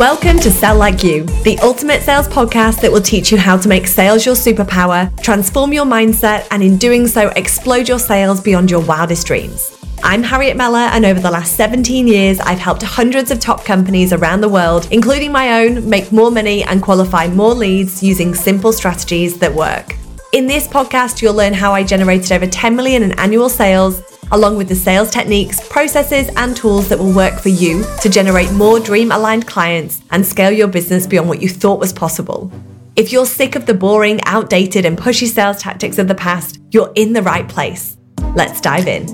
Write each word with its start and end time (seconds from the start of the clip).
Welcome 0.00 0.38
to 0.38 0.50
Sell 0.50 0.78
Like 0.78 1.04
You, 1.04 1.24
the 1.44 1.58
ultimate 1.58 2.02
sales 2.02 2.26
podcast 2.26 2.80
that 2.80 2.90
will 2.90 3.02
teach 3.02 3.30
you 3.30 3.36
how 3.36 3.58
to 3.58 3.68
make 3.68 3.86
sales 3.86 4.24
your 4.24 4.34
superpower, 4.34 5.14
transform 5.22 5.74
your 5.74 5.84
mindset, 5.84 6.48
and 6.50 6.62
in 6.62 6.78
doing 6.78 7.06
so, 7.06 7.28
explode 7.36 7.90
your 7.90 7.98
sales 7.98 8.40
beyond 8.40 8.70
your 8.70 8.80
wildest 8.80 9.26
dreams. 9.26 9.76
I'm 10.02 10.22
Harriet 10.22 10.56
Mellor, 10.56 10.78
and 10.78 11.04
over 11.04 11.20
the 11.20 11.30
last 11.30 11.56
17 11.56 12.08
years, 12.08 12.40
I've 12.40 12.58
helped 12.58 12.82
hundreds 12.82 13.30
of 13.30 13.38
top 13.38 13.66
companies 13.66 14.14
around 14.14 14.40
the 14.40 14.48
world, 14.48 14.88
including 14.90 15.30
my 15.30 15.62
own, 15.62 15.88
make 15.88 16.10
more 16.10 16.30
money 16.30 16.64
and 16.64 16.82
qualify 16.82 17.28
more 17.28 17.54
leads 17.54 18.02
using 18.02 18.34
simple 18.34 18.72
strategies 18.72 19.38
that 19.40 19.54
work. 19.54 19.94
In 20.32 20.46
this 20.46 20.66
podcast, 20.66 21.20
you'll 21.20 21.34
learn 21.34 21.52
how 21.52 21.74
I 21.74 21.84
generated 21.84 22.32
over 22.32 22.46
10 22.46 22.74
million 22.74 23.02
in 23.02 23.12
annual 23.18 23.50
sales 23.50 24.00
along 24.30 24.56
with 24.56 24.66
the 24.66 24.74
sales 24.74 25.10
techniques, 25.10 25.60
processes, 25.68 26.30
and 26.36 26.56
tools 26.56 26.88
that 26.88 26.98
will 26.98 27.12
work 27.12 27.38
for 27.38 27.50
you 27.50 27.84
to 28.00 28.08
generate 28.08 28.50
more 28.52 28.80
dream 28.80 29.12
aligned 29.12 29.46
clients 29.46 30.00
and 30.10 30.24
scale 30.24 30.50
your 30.50 30.68
business 30.68 31.06
beyond 31.06 31.28
what 31.28 31.42
you 31.42 31.50
thought 31.50 31.78
was 31.78 31.92
possible. 31.92 32.50
If 32.96 33.12
you're 33.12 33.26
sick 33.26 33.56
of 33.56 33.66
the 33.66 33.74
boring, 33.74 34.22
outdated, 34.24 34.86
and 34.86 34.96
pushy 34.96 35.26
sales 35.26 35.58
tactics 35.58 35.98
of 35.98 36.08
the 36.08 36.14
past, 36.14 36.58
you're 36.70 36.92
in 36.94 37.12
the 37.12 37.20
right 37.20 37.46
place. 37.46 37.98
Let's 38.34 38.62
dive 38.62 38.88
in. 38.88 39.06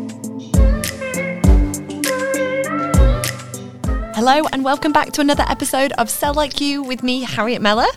Hello, 4.15 4.43
and 4.53 4.63
welcome 4.63 4.93
back 4.93 5.11
to 5.15 5.21
another 5.21 5.45
episode 5.49 5.91
of 5.99 6.11
Sell 6.11 6.35
Like 6.35 6.61
You 6.61 6.81
with 6.81 7.03
me, 7.03 7.23
Harriet 7.25 7.61
Mellor. 7.61 7.89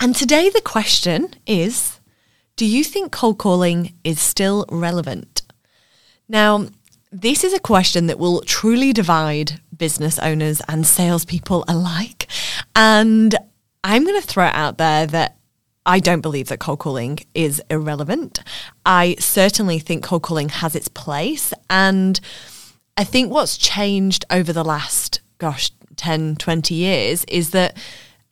And 0.00 0.14
today 0.14 0.50
the 0.50 0.60
question 0.60 1.34
is 1.46 1.97
Do 2.58 2.66
you 2.66 2.82
think 2.82 3.12
cold 3.12 3.38
calling 3.38 3.94
is 4.02 4.18
still 4.18 4.66
relevant? 4.68 5.42
Now, 6.28 6.66
this 7.12 7.44
is 7.44 7.54
a 7.54 7.60
question 7.60 8.08
that 8.08 8.18
will 8.18 8.40
truly 8.40 8.92
divide 8.92 9.60
business 9.76 10.18
owners 10.18 10.60
and 10.66 10.84
salespeople 10.84 11.64
alike. 11.68 12.26
And 12.74 13.36
I'm 13.84 14.02
going 14.02 14.20
to 14.20 14.26
throw 14.26 14.48
it 14.48 14.56
out 14.56 14.76
there 14.76 15.06
that 15.06 15.36
I 15.86 16.00
don't 16.00 16.20
believe 16.20 16.48
that 16.48 16.58
cold 16.58 16.80
calling 16.80 17.20
is 17.32 17.62
irrelevant. 17.70 18.42
I 18.84 19.14
certainly 19.20 19.78
think 19.78 20.02
cold 20.02 20.22
calling 20.22 20.48
has 20.48 20.74
its 20.74 20.88
place. 20.88 21.54
And 21.70 22.18
I 22.96 23.04
think 23.04 23.30
what's 23.30 23.56
changed 23.56 24.24
over 24.30 24.52
the 24.52 24.64
last, 24.64 25.20
gosh, 25.38 25.70
10, 25.94 26.34
20 26.34 26.74
years 26.74 27.24
is 27.26 27.50
that 27.50 27.76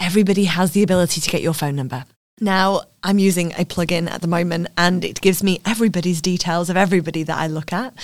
everybody 0.01 0.47
has 0.47 0.73
the 0.73 0.83
ability 0.83 1.21
to 1.21 1.31
get 1.31 1.43
your 1.43 1.55
phone 1.55 1.77
number. 1.77 2.07
Now, 2.39 2.83
I'm 3.03 3.19
using 3.19 3.53
a 3.53 3.65
plugin 3.65 4.11
at 4.11 4.21
the 4.21 4.27
moment 4.27 4.69
and 4.77 5.03
it 5.07 5.23
gives 5.23 5.43
me 5.43 5.63
everybody's 5.65 6.21
details 6.21 6.69
of 6.69 6.77
everybody 6.77 7.23
that 7.23 7.39
I 7.39 7.47
look 7.47 7.73
at. 7.73 7.95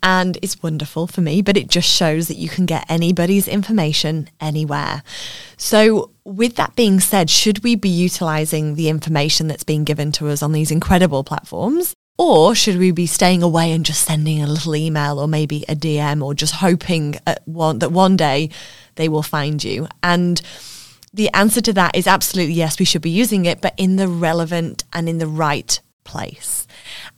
And 0.00 0.38
it's 0.42 0.62
wonderful 0.62 1.08
for 1.08 1.22
me, 1.22 1.42
but 1.42 1.56
it 1.56 1.66
just 1.66 1.88
shows 1.88 2.28
that 2.28 2.36
you 2.36 2.48
can 2.48 2.66
get 2.66 2.88
anybody's 2.88 3.48
information 3.48 4.30
anywhere. 4.40 5.02
So, 5.56 6.10
with 6.22 6.54
that 6.54 6.76
being 6.76 7.00
said, 7.00 7.30
should 7.30 7.64
we 7.64 7.74
be 7.74 7.88
utilizing 7.88 8.76
the 8.76 8.88
information 8.88 9.48
that's 9.48 9.64
being 9.64 9.82
given 9.82 10.12
to 10.12 10.28
us 10.28 10.40
on 10.40 10.52
these 10.52 10.70
incredible 10.70 11.24
platforms? 11.24 11.92
Or 12.16 12.54
should 12.54 12.76
we 12.76 12.92
be 12.92 13.06
staying 13.06 13.42
away 13.42 13.72
and 13.72 13.84
just 13.84 14.04
sending 14.04 14.40
a 14.40 14.46
little 14.46 14.76
email 14.76 15.18
or 15.18 15.26
maybe 15.26 15.64
a 15.68 15.74
DM 15.74 16.22
or 16.22 16.32
just 16.34 16.54
hoping 16.54 17.16
one, 17.46 17.80
that 17.80 17.90
one 17.90 18.16
day 18.16 18.50
they 18.94 19.08
will 19.08 19.24
find 19.24 19.64
you? 19.64 19.88
And 20.00 20.40
the 21.12 21.32
answer 21.34 21.60
to 21.60 21.72
that 21.72 21.96
is 21.96 22.06
absolutely 22.06 22.54
yes, 22.54 22.78
we 22.78 22.84
should 22.84 23.02
be 23.02 23.10
using 23.10 23.44
it, 23.44 23.60
but 23.60 23.74
in 23.76 23.96
the 23.96 24.08
relevant 24.08 24.84
and 24.92 25.08
in 25.08 25.18
the 25.18 25.26
right 25.26 25.80
place. 26.04 26.66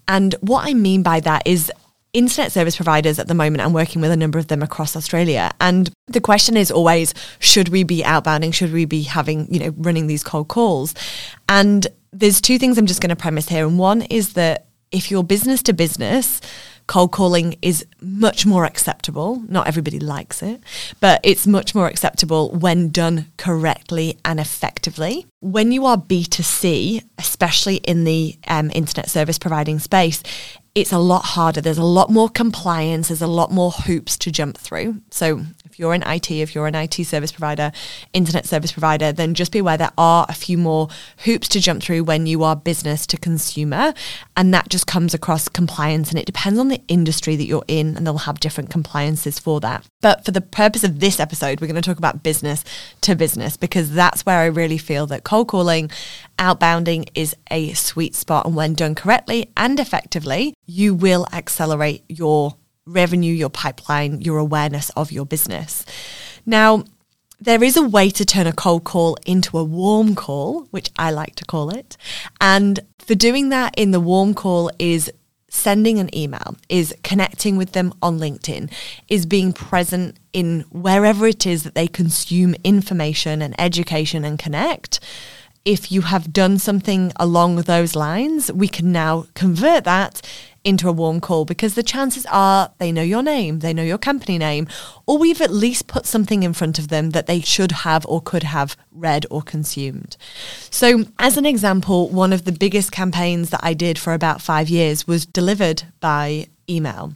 And 0.08 0.34
what 0.40 0.66
I 0.66 0.74
mean 0.74 1.02
by 1.02 1.20
that 1.20 1.46
is 1.46 1.70
internet 2.12 2.52
service 2.52 2.76
providers 2.76 3.18
at 3.18 3.28
the 3.28 3.34
moment, 3.34 3.62
I'm 3.62 3.72
working 3.72 4.02
with 4.02 4.10
a 4.10 4.16
number 4.16 4.38
of 4.38 4.48
them 4.48 4.62
across 4.62 4.96
Australia. 4.96 5.50
And 5.60 5.90
the 6.08 6.20
question 6.20 6.56
is 6.56 6.70
always, 6.70 7.14
should 7.38 7.68
we 7.68 7.84
be 7.84 8.02
outbounding? 8.02 8.52
Should 8.52 8.72
we 8.72 8.84
be 8.84 9.02
having, 9.02 9.52
you 9.52 9.60
know, 9.60 9.74
running 9.78 10.06
these 10.06 10.22
cold 10.22 10.48
calls? 10.48 10.94
And 11.48 11.86
there's 12.12 12.41
two 12.41 12.58
things 12.58 12.76
I'm 12.76 12.86
just 12.86 13.00
going 13.00 13.10
to 13.10 13.16
premise 13.16 13.48
here. 13.48 13.66
And 13.66 13.78
one 13.78 14.02
is 14.02 14.34
that 14.34 14.66
if 14.91 15.10
you're 15.10 15.25
business 15.25 15.62
to 15.62 15.72
business, 15.72 16.41
cold 16.92 17.10
calling 17.10 17.56
is 17.62 17.86
much 18.03 18.44
more 18.44 18.66
acceptable. 18.66 19.42
Not 19.48 19.66
everybody 19.66 19.98
likes 19.98 20.42
it, 20.42 20.60
but 21.00 21.22
it's 21.22 21.47
much 21.47 21.75
more 21.75 21.86
acceptable 21.86 22.50
when 22.50 22.91
done 22.91 23.32
correctly 23.38 24.19
and 24.26 24.38
effectively. 24.38 25.25
When 25.42 25.72
you 25.72 25.86
are 25.86 25.97
B2C, 25.97 27.03
especially 27.19 27.76
in 27.78 28.04
the 28.04 28.38
um, 28.47 28.70
internet 28.72 29.10
service 29.10 29.41
providing 29.41 29.80
space, 29.80 30.22
it's 30.75 30.92
a 30.92 30.98
lot 30.98 31.25
harder. 31.25 31.60
There's 31.60 31.78
a 31.78 31.84
lot 31.84 32.10
more 32.10 32.28
compliance. 32.28 33.08
There's 33.08 33.22
a 33.22 33.26
lot 33.26 33.50
more 33.50 33.72
hoops 33.72 34.16
to 34.19 34.31
jump 34.31 34.56
through. 34.56 35.02
So 35.10 35.42
if 35.66 35.78
you're 35.78 35.94
in 35.94 36.02
IT, 36.02 36.31
if 36.31 36.54
you're 36.54 36.66
an 36.66 36.75
IT 36.75 36.94
service 37.04 37.32
provider, 37.32 37.72
internet 38.12 38.47
service 38.47 38.72
provider, 38.72 39.12
then 39.12 39.34
just 39.34 39.52
be 39.52 39.58
aware 39.58 39.76
there 39.76 39.91
are 39.98 40.25
a 40.28 40.34
few 40.34 40.56
more 40.56 40.88
hoops 41.25 41.48
to 41.48 41.60
jump 41.60 41.82
through 41.82 42.04
when 42.04 42.26
you 42.26 42.42
are 42.42 42.56
business 42.56 43.06
to 43.08 43.19
consumer. 43.19 43.92
And 44.36 44.54
that 44.54 44.70
just 44.70 44.86
comes 44.86 45.12
across 45.12 45.48
compliance. 45.48 46.08
And 46.10 46.19
it 46.19 46.25
depends 46.25 46.58
on 46.58 46.69
the 46.69 46.81
industry 46.88 47.36
that 47.36 47.44
you're 47.44 47.64
in, 47.69 47.97
and 47.97 48.06
they'll 48.06 48.19
have 48.19 48.41
different 48.41 48.70
compliances 48.70 49.38
for 49.38 49.60
that. 49.60 49.86
But 50.00 50.25
for 50.25 50.31
the 50.31 50.41
purpose 50.41 50.84
of 50.84 51.00
this 51.00 51.20
episode, 51.20 51.60
we're 51.60 51.69
going 51.69 51.81
to 51.81 51.82
talk 51.82 51.98
about 51.98 52.22
business 52.22 52.64
to 53.02 53.14
business 53.14 53.56
because 53.56 53.92
that's 53.92 54.25
where 54.25 54.38
I 54.38 54.47
really 54.47 54.78
feel 54.78 55.06
that 55.06 55.25
cold 55.32 55.48
calling, 55.48 55.91
outbounding 56.38 57.09
is 57.15 57.34
a 57.50 57.72
sweet 57.72 58.15
spot. 58.15 58.44
And 58.44 58.54
when 58.54 58.75
done 58.75 58.94
correctly 58.94 59.50
and 59.56 59.81
effectively, 59.81 60.53
you 60.66 60.94
will 60.94 61.26
accelerate 61.32 62.04
your 62.06 62.56
revenue, 62.84 63.32
your 63.32 63.48
pipeline, 63.48 64.20
your 64.20 64.37
awareness 64.37 64.91
of 64.91 65.10
your 65.10 65.25
business. 65.25 65.87
Now, 66.44 66.84
there 67.41 67.65
is 67.65 67.78
a 67.78 67.88
way 67.88 68.10
to 68.10 68.26
turn 68.26 68.47
a 68.47 68.53
cold 68.53 68.84
call 68.84 69.16
into 69.25 69.56
a 69.56 69.65
warm 69.65 70.15
call, 70.15 70.66
which 70.70 70.91
I 70.98 71.10
like 71.10 71.34
to 71.37 71.47
call 71.47 71.70
it. 71.70 71.97
And 72.38 72.81
for 72.99 73.14
doing 73.14 73.49
that 73.49 73.72
in 73.78 73.91
the 73.91 74.00
warm 74.00 74.34
call 74.34 74.70
is 74.78 75.10
sending 75.52 75.98
an 75.98 76.12
email, 76.16 76.56
is 76.70 76.94
connecting 77.04 77.56
with 77.56 77.72
them 77.72 77.92
on 78.00 78.18
LinkedIn, 78.18 78.72
is 79.08 79.26
being 79.26 79.52
present 79.52 80.16
in 80.32 80.60
wherever 80.70 81.26
it 81.26 81.46
is 81.46 81.62
that 81.62 81.74
they 81.74 81.86
consume 81.86 82.54
information 82.64 83.42
and 83.42 83.54
education 83.60 84.24
and 84.24 84.38
connect. 84.38 84.98
If 85.64 85.92
you 85.92 86.00
have 86.00 86.32
done 86.32 86.58
something 86.58 87.12
along 87.16 87.56
those 87.56 87.94
lines, 87.94 88.50
we 88.50 88.66
can 88.66 88.90
now 88.92 89.26
convert 89.34 89.84
that 89.84 90.22
into 90.65 90.89
a 90.89 90.93
warm 90.93 91.21
call 91.21 91.45
because 91.45 91.75
the 91.75 91.83
chances 91.83 92.27
are 92.31 92.73
they 92.78 92.93
know 92.93 93.03
your 93.03 93.23
name, 93.23 93.61
they 93.61 93.73
know 93.73 93.83
your 93.83 93.99
company 93.99 94.39
name, 94.39 94.69
or 95.06 95.19
we've 95.19 95.41
at 95.41 95.50
least 95.50 95.87
put 95.87 96.06
something 96.06 96.43
in 96.43 96.53
front 96.53 96.78
of 96.78 96.89
them 96.89 97.11
that 97.11 97.27
they 97.27 97.41
should 97.41 97.73
have 97.73 98.06
or 98.06 98.21
could 98.21 98.45
have 98.45 98.77
read 98.91 99.27
or 99.31 99.43
consumed. 99.43 100.17
So, 100.71 101.05
as 101.19 101.37
an 101.37 101.47
example, 101.47 102.09
one 102.09 102.33
of 102.33 102.45
the 102.45 102.53
biggest 102.53 102.93
campaigns 102.93 103.50
that 103.50 103.61
I 103.62 103.75
did 103.75 103.99
for 103.99 104.12
about 104.12 104.41
five 104.41 104.69
years 104.69 105.06
was 105.06 105.27
delivered 105.27 105.84
by 106.00 106.47
email. 106.69 107.15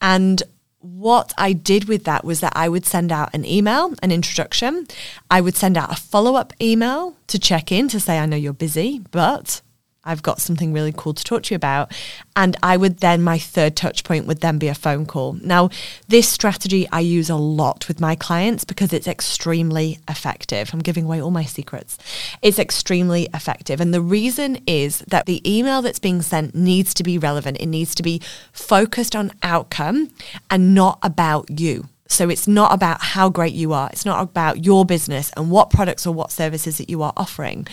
And 0.00 0.42
what 0.80 1.32
I 1.36 1.52
did 1.52 1.88
with 1.88 2.04
that 2.04 2.24
was 2.24 2.40
that 2.40 2.52
I 2.54 2.68
would 2.68 2.86
send 2.86 3.10
out 3.10 3.34
an 3.34 3.44
email, 3.44 3.94
an 4.02 4.12
introduction. 4.12 4.86
I 5.30 5.40
would 5.40 5.56
send 5.56 5.76
out 5.76 5.92
a 5.92 5.96
follow 5.96 6.36
up 6.36 6.52
email 6.60 7.16
to 7.26 7.38
check 7.38 7.72
in 7.72 7.88
to 7.88 8.00
say, 8.00 8.18
I 8.18 8.26
know 8.26 8.36
you're 8.36 8.52
busy, 8.52 9.00
but 9.10 9.60
I've 10.04 10.22
got 10.22 10.40
something 10.40 10.72
really 10.72 10.92
cool 10.96 11.12
to 11.12 11.24
talk 11.24 11.42
to 11.44 11.54
you 11.54 11.56
about. 11.56 11.92
And 12.36 12.56
I 12.62 12.76
would 12.76 12.98
then, 12.98 13.22
my 13.22 13.38
third 13.38 13.76
touch 13.76 14.04
point 14.04 14.26
would 14.26 14.40
then 14.40 14.58
be 14.58 14.68
a 14.68 14.74
phone 14.74 15.06
call. 15.06 15.34
Now, 15.34 15.70
this 16.06 16.28
strategy 16.28 16.88
I 16.90 17.00
use 17.00 17.28
a 17.28 17.36
lot 17.36 17.88
with 17.88 18.00
my 18.00 18.14
clients 18.14 18.64
because 18.64 18.92
it's 18.92 19.08
extremely 19.08 19.98
effective. 20.08 20.70
I'm 20.72 20.80
giving 20.80 21.04
away 21.04 21.20
all 21.20 21.30
my 21.30 21.44
secrets. 21.44 21.98
It's 22.42 22.58
extremely 22.58 23.28
effective. 23.34 23.80
And 23.80 23.92
the 23.92 24.00
reason 24.00 24.62
is 24.66 25.00
that 25.08 25.26
the 25.26 25.42
email 25.48 25.82
that's 25.82 25.98
being 25.98 26.22
sent 26.22 26.54
needs 26.54 26.94
to 26.94 27.02
be 27.02 27.18
relevant, 27.18 27.58
it 27.60 27.66
needs 27.66 27.94
to 27.96 28.02
be 28.02 28.22
focused 28.52 29.14
on 29.14 29.32
outcome 29.42 30.10
and 30.48 30.74
not 30.74 30.98
about 31.02 31.60
you. 31.60 31.88
So 32.08 32.30
it's 32.30 32.48
not 32.48 32.72
about 32.72 33.02
how 33.02 33.28
great 33.28 33.52
you 33.52 33.72
are. 33.72 33.90
It's 33.92 34.06
not 34.06 34.22
about 34.22 34.64
your 34.64 34.84
business 34.84 35.30
and 35.36 35.50
what 35.50 35.70
products 35.70 36.06
or 36.06 36.14
what 36.14 36.32
services 36.32 36.78
that 36.78 36.88
you 36.90 37.02
are 37.02 37.12
offering. 37.16 37.66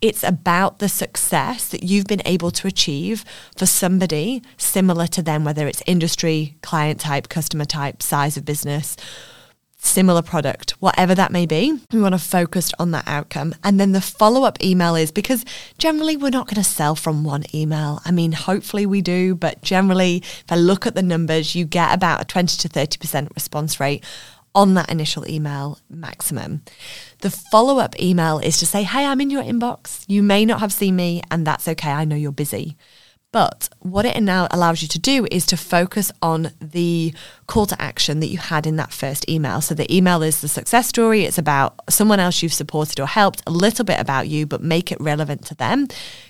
It's 0.00 0.22
about 0.22 0.78
the 0.78 0.88
success 0.88 1.68
that 1.68 1.82
you've 1.82 2.06
been 2.06 2.22
able 2.24 2.50
to 2.52 2.68
achieve 2.68 3.24
for 3.56 3.66
somebody 3.66 4.42
similar 4.58 5.06
to 5.08 5.22
them, 5.22 5.42
whether 5.42 5.66
it's 5.66 5.82
industry, 5.86 6.56
client 6.62 7.00
type, 7.00 7.28
customer 7.28 7.64
type, 7.64 8.02
size 8.02 8.36
of 8.36 8.44
business 8.44 8.96
similar 9.78 10.22
product, 10.22 10.72
whatever 10.80 11.14
that 11.14 11.32
may 11.32 11.46
be. 11.46 11.78
We 11.92 12.00
want 12.00 12.14
to 12.14 12.18
focus 12.18 12.72
on 12.78 12.90
that 12.90 13.04
outcome. 13.06 13.54
And 13.62 13.78
then 13.78 13.92
the 13.92 14.00
follow 14.00 14.44
up 14.44 14.62
email 14.62 14.96
is 14.96 15.12
because 15.12 15.44
generally 15.78 16.16
we're 16.16 16.30
not 16.30 16.46
going 16.46 16.62
to 16.62 16.68
sell 16.68 16.94
from 16.94 17.24
one 17.24 17.44
email. 17.54 18.00
I 18.04 18.10
mean, 18.10 18.32
hopefully 18.32 18.86
we 18.86 19.00
do, 19.00 19.34
but 19.34 19.62
generally, 19.62 20.16
if 20.16 20.44
I 20.50 20.56
look 20.56 20.86
at 20.86 20.94
the 20.94 21.02
numbers, 21.02 21.54
you 21.54 21.64
get 21.64 21.94
about 21.94 22.20
a 22.20 22.24
20 22.24 22.56
to 22.58 22.68
30% 22.68 23.34
response 23.34 23.78
rate 23.80 24.04
on 24.54 24.74
that 24.74 24.90
initial 24.90 25.28
email 25.28 25.78
maximum. 25.88 26.62
The 27.20 27.30
follow 27.30 27.78
up 27.78 28.00
email 28.00 28.38
is 28.40 28.58
to 28.58 28.66
say, 28.66 28.82
Hey, 28.82 29.04
I'm 29.04 29.20
in 29.20 29.30
your 29.30 29.42
inbox. 29.42 30.04
You 30.08 30.22
may 30.22 30.44
not 30.44 30.60
have 30.60 30.72
seen 30.72 30.96
me, 30.96 31.22
and 31.30 31.46
that's 31.46 31.68
okay. 31.68 31.90
I 31.90 32.04
know 32.04 32.16
you're 32.16 32.32
busy. 32.32 32.76
But 33.30 33.68
what 33.80 34.06
it 34.06 34.18
now 34.22 34.48
allows 34.50 34.80
you 34.80 34.88
to 34.88 34.98
do 34.98 35.26
is 35.30 35.44
to 35.46 35.56
focus 35.58 36.10
on 36.22 36.50
the 36.62 37.12
call 37.46 37.66
to 37.66 37.80
action 37.80 38.20
that 38.20 38.28
you 38.28 38.38
had 38.38 38.66
in 38.66 38.76
that 38.76 38.90
first 38.90 39.28
email. 39.28 39.60
So 39.60 39.74
the 39.74 39.94
email 39.94 40.22
is 40.22 40.40
the 40.40 40.48
success 40.48 40.88
story. 40.88 41.24
It's 41.24 41.36
about 41.36 41.78
someone 41.90 42.20
else 42.20 42.42
you've 42.42 42.54
supported 42.54 42.98
or 42.98 43.06
helped, 43.06 43.42
a 43.46 43.50
little 43.50 43.84
bit 43.84 44.00
about 44.00 44.28
you, 44.28 44.46
but 44.46 44.62
make 44.62 44.90
it 44.90 44.98
relevant 44.98 45.44
to 45.46 45.54
them. 45.54 45.88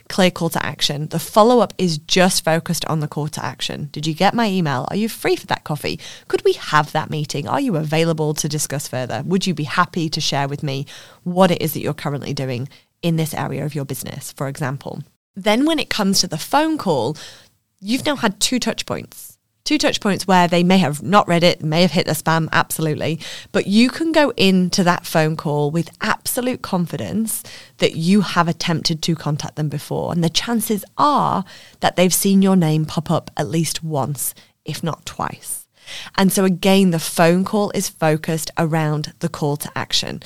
Clear 0.08 0.32
call 0.32 0.48
to 0.50 0.66
action. 0.66 1.06
The 1.06 1.20
follow 1.20 1.60
up 1.60 1.72
is 1.78 1.98
just 1.98 2.44
focused 2.44 2.84
on 2.86 2.98
the 2.98 3.08
call 3.08 3.28
to 3.28 3.44
action. 3.44 3.90
Did 3.92 4.04
you 4.04 4.14
get 4.14 4.34
my 4.34 4.48
email? 4.48 4.84
Are 4.90 4.96
you 4.96 5.08
free 5.08 5.36
for 5.36 5.46
that 5.46 5.62
coffee? 5.62 6.00
Could 6.26 6.44
we 6.44 6.54
have 6.54 6.90
that 6.92 7.10
meeting? 7.10 7.46
Are 7.46 7.60
you 7.60 7.76
available 7.76 8.34
to 8.34 8.48
discuss 8.48 8.88
further? 8.88 9.22
Would 9.24 9.46
you 9.46 9.54
be 9.54 9.64
happy 9.64 10.08
to 10.08 10.20
share 10.20 10.48
with 10.48 10.64
me 10.64 10.84
what 11.22 11.52
it 11.52 11.62
is 11.62 11.74
that 11.74 11.80
you're 11.80 11.94
currently 11.94 12.34
doing 12.34 12.68
in 13.02 13.14
this 13.14 13.34
area 13.34 13.64
of 13.64 13.76
your 13.76 13.84
business, 13.84 14.32
for 14.32 14.48
example? 14.48 15.04
Then, 15.38 15.64
when 15.64 15.78
it 15.78 15.88
comes 15.88 16.20
to 16.20 16.26
the 16.26 16.36
phone 16.36 16.78
call, 16.78 17.16
you've 17.80 18.04
now 18.04 18.16
had 18.16 18.40
two 18.40 18.58
touch 18.58 18.86
points. 18.86 19.38
Two 19.64 19.78
touch 19.78 20.00
points 20.00 20.26
where 20.26 20.48
they 20.48 20.64
may 20.64 20.78
have 20.78 21.00
not 21.00 21.28
read 21.28 21.44
it, 21.44 21.62
may 21.62 21.82
have 21.82 21.92
hit 21.92 22.06
the 22.06 22.12
spam, 22.12 22.48
absolutely. 22.50 23.20
But 23.52 23.68
you 23.68 23.88
can 23.88 24.10
go 24.10 24.32
into 24.36 24.82
that 24.82 25.06
phone 25.06 25.36
call 25.36 25.70
with 25.70 25.96
absolute 26.00 26.60
confidence 26.62 27.44
that 27.76 27.94
you 27.94 28.22
have 28.22 28.48
attempted 28.48 29.00
to 29.02 29.14
contact 29.14 29.54
them 29.54 29.68
before. 29.68 30.10
And 30.10 30.24
the 30.24 30.28
chances 30.28 30.84
are 30.96 31.44
that 31.78 31.94
they've 31.94 32.12
seen 32.12 32.42
your 32.42 32.56
name 32.56 32.84
pop 32.84 33.08
up 33.08 33.30
at 33.36 33.48
least 33.48 33.84
once, 33.84 34.34
if 34.64 34.82
not 34.82 35.06
twice. 35.06 35.68
And 36.16 36.32
so, 36.32 36.44
again, 36.44 36.90
the 36.90 36.98
phone 36.98 37.44
call 37.44 37.70
is 37.76 37.88
focused 37.88 38.50
around 38.58 39.12
the 39.20 39.28
call 39.28 39.56
to 39.58 39.70
action 39.76 40.20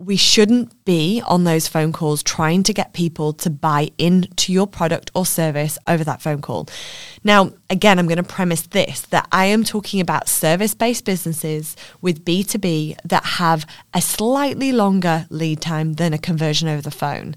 we 0.00 0.16
shouldn't 0.16 0.84
be 0.86 1.22
on 1.26 1.44
those 1.44 1.68
phone 1.68 1.92
calls 1.92 2.22
trying 2.22 2.62
to 2.62 2.72
get 2.72 2.94
people 2.94 3.34
to 3.34 3.50
buy 3.50 3.90
into 3.98 4.50
your 4.50 4.66
product 4.66 5.10
or 5.14 5.26
service 5.26 5.78
over 5.86 6.02
that 6.02 6.22
phone 6.22 6.40
call. 6.40 6.66
Now, 7.22 7.52
again, 7.68 7.98
I'm 7.98 8.06
going 8.06 8.16
to 8.16 8.22
premise 8.22 8.62
this 8.62 9.02
that 9.02 9.28
I 9.30 9.44
am 9.46 9.62
talking 9.62 10.00
about 10.00 10.26
service 10.26 10.74
based 10.74 11.04
businesses 11.04 11.76
with 12.00 12.24
B2B 12.24 12.96
that 13.04 13.24
have 13.24 13.66
a 13.92 14.00
slightly 14.00 14.72
longer 14.72 15.26
lead 15.28 15.60
time 15.60 15.94
than 15.94 16.14
a 16.14 16.18
conversion 16.18 16.66
over 16.66 16.80
the 16.80 16.90
phone. 16.90 17.36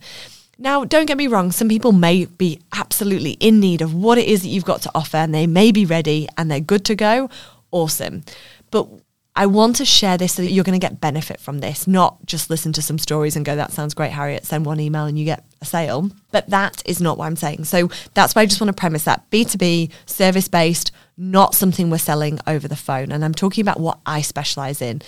Now, 0.57 0.86
don't 0.86 1.07
get 1.07 1.18
me 1.18 1.27
wrong, 1.27 1.51
some 1.51 1.68
people 1.68 1.92
may 1.92 2.25
be 2.25 2.62
absolutely 2.74 3.31
in 3.42 3.59
need 3.59 3.81
of 3.81 3.94
what 3.94 4.18
it 4.18 4.27
is 4.27 4.44
that 4.44 4.48
you've 4.48 4.63
got 4.63 4.81
to 4.83 4.92
offer 4.95 5.18
and 5.18 5.36
they 5.36 5.48
may 5.48 5.74
be 5.74 5.86
ready 5.86 6.30
and 6.38 6.50
they're 6.50 6.62
good 6.62 6.86
to 6.86 6.95
go. 6.95 7.30
Awesome. 7.71 8.24
But 8.71 8.88
I 9.35 9.47
want 9.47 9.77
to 9.77 9.85
share 9.85 10.18
this 10.18 10.33
so 10.33 10.44
that 10.44 10.51
you're 10.51 10.63
going 10.63 10.80
to 10.80 10.85
get 10.85 11.01
benefit 11.01 11.39
from 11.39 11.59
this, 11.59 11.88
not 11.88 12.24
just 12.25 12.51
listen 12.51 12.71
to 12.74 12.83
some 12.83 13.00
stories 13.00 13.35
and 13.35 13.44
go, 13.44 13.56
that 13.56 13.71
sounds 13.71 13.95
great, 13.95 14.12
Harriet, 14.12 14.45
send 14.45 14.65
one 14.65 14.80
email 14.80 15.06
and 15.06 15.18
you 15.18 15.25
get 15.25 15.44
a 15.59 15.65
sale. 15.65 16.12
But 16.31 16.50
that 16.51 16.83
is 16.85 17.01
not 17.01 17.18
what 17.18 17.25
I'm 17.25 17.35
saying. 17.35 17.63
So 17.65 17.89
that's 18.13 18.35
why 18.35 18.44
I 18.44 18.45
just 18.45 18.62
want 18.62 18.69
to 18.69 18.80
premise 18.80 19.06
that 19.06 19.30
B2B, 19.31 19.91
service 20.06 20.47
based, 20.47 20.91
not 21.18 21.56
something 21.56 21.89
we're 21.89 21.97
selling 21.97 22.39
over 22.45 22.68
the 22.68 22.75
phone. 22.75 23.12
And 23.12 23.25
I'm 23.25 23.33
talking 23.33 23.63
about 23.63 23.80
what 23.80 24.00
I 24.06 24.21
specialize 24.21 24.81
in. 24.83 25.01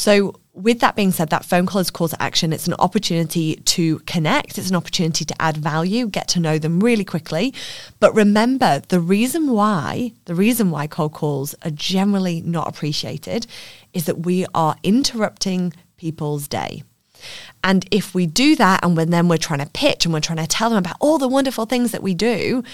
So, 0.00 0.40
with 0.54 0.80
that 0.80 0.96
being 0.96 1.10
said, 1.10 1.28
that 1.28 1.44
phone 1.44 1.66
call 1.66 1.82
is 1.82 1.90
call 1.90 2.08
to 2.08 2.22
action. 2.22 2.54
It's 2.54 2.66
an 2.66 2.72
opportunity 2.78 3.56
to 3.56 3.98
connect, 4.00 4.56
it's 4.56 4.70
an 4.70 4.76
opportunity 4.76 5.26
to 5.26 5.34
add 5.42 5.58
value, 5.58 6.08
get 6.08 6.26
to 6.28 6.40
know 6.40 6.56
them 6.56 6.80
really 6.80 7.04
quickly. 7.04 7.52
But 7.98 8.14
remember, 8.14 8.80
the 8.88 8.98
reason 8.98 9.50
why, 9.50 10.14
the 10.24 10.34
reason 10.34 10.70
why 10.70 10.86
cold 10.86 11.12
calls 11.12 11.54
are 11.66 11.70
generally 11.70 12.40
not 12.40 12.66
appreciated 12.66 13.46
is 13.92 14.06
that 14.06 14.20
we 14.20 14.46
are 14.54 14.74
interrupting 14.82 15.74
people's 15.98 16.48
day. 16.48 16.82
And 17.62 17.86
if 17.90 18.14
we 18.14 18.24
do 18.24 18.56
that, 18.56 18.82
and 18.82 18.96
when 18.96 19.10
then 19.10 19.28
we're 19.28 19.36
trying 19.36 19.60
to 19.60 19.70
pitch 19.70 20.06
and 20.06 20.14
we're 20.14 20.20
trying 20.20 20.38
to 20.38 20.46
tell 20.46 20.70
them 20.70 20.78
about 20.78 20.96
all 21.00 21.18
the 21.18 21.28
wonderful 21.28 21.66
things 21.66 21.92
that 21.92 22.02
we 22.02 22.14
do, 22.14 22.64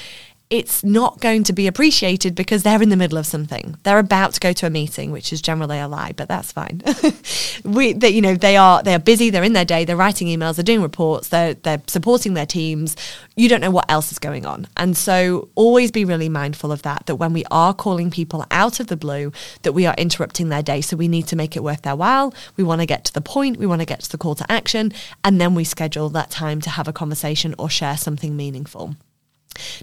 it's 0.48 0.84
not 0.84 1.20
going 1.20 1.42
to 1.42 1.52
be 1.52 1.66
appreciated 1.66 2.36
because 2.36 2.62
they're 2.62 2.80
in 2.80 2.88
the 2.88 2.96
middle 2.96 3.18
of 3.18 3.26
something. 3.26 3.76
They're 3.82 3.98
about 3.98 4.34
to 4.34 4.40
go 4.40 4.52
to 4.52 4.66
a 4.66 4.70
meeting, 4.70 5.10
which 5.10 5.32
is 5.32 5.42
generally 5.42 5.80
a 5.80 5.88
lie, 5.88 6.12
but 6.16 6.28
that's 6.28 6.52
fine. 6.52 6.82
we, 7.64 7.92
they, 7.92 8.10
you 8.10 8.22
know, 8.22 8.36
they 8.36 8.56
are 8.56 8.80
they 8.80 8.94
are 8.94 9.00
busy. 9.00 9.30
They're 9.30 9.42
in 9.42 9.54
their 9.54 9.64
day. 9.64 9.84
They're 9.84 9.96
writing 9.96 10.28
emails. 10.28 10.54
They're 10.54 10.62
doing 10.62 10.82
reports. 10.82 11.28
They're 11.28 11.54
they're 11.54 11.82
supporting 11.88 12.34
their 12.34 12.46
teams. 12.46 12.94
You 13.34 13.48
don't 13.48 13.60
know 13.60 13.72
what 13.72 13.90
else 13.90 14.12
is 14.12 14.20
going 14.20 14.46
on, 14.46 14.68
and 14.76 14.96
so 14.96 15.48
always 15.56 15.90
be 15.90 16.04
really 16.04 16.28
mindful 16.28 16.70
of 16.70 16.82
that. 16.82 17.06
That 17.06 17.16
when 17.16 17.32
we 17.32 17.44
are 17.50 17.74
calling 17.74 18.12
people 18.12 18.44
out 18.52 18.78
of 18.78 18.86
the 18.86 18.96
blue, 18.96 19.32
that 19.62 19.72
we 19.72 19.84
are 19.84 19.94
interrupting 19.98 20.48
their 20.48 20.62
day. 20.62 20.80
So 20.80 20.96
we 20.96 21.08
need 21.08 21.26
to 21.28 21.36
make 21.36 21.56
it 21.56 21.64
worth 21.64 21.82
their 21.82 21.96
while. 21.96 22.32
We 22.56 22.62
want 22.62 22.82
to 22.82 22.86
get 22.86 23.04
to 23.06 23.12
the 23.12 23.20
point. 23.20 23.56
We 23.56 23.66
want 23.66 23.80
to 23.80 23.86
get 23.86 24.00
to 24.02 24.10
the 24.10 24.18
call 24.18 24.36
to 24.36 24.50
action, 24.50 24.92
and 25.24 25.40
then 25.40 25.56
we 25.56 25.64
schedule 25.64 26.08
that 26.10 26.30
time 26.30 26.60
to 26.60 26.70
have 26.70 26.86
a 26.86 26.92
conversation 26.92 27.56
or 27.58 27.68
share 27.68 27.96
something 27.96 28.36
meaningful. 28.36 28.94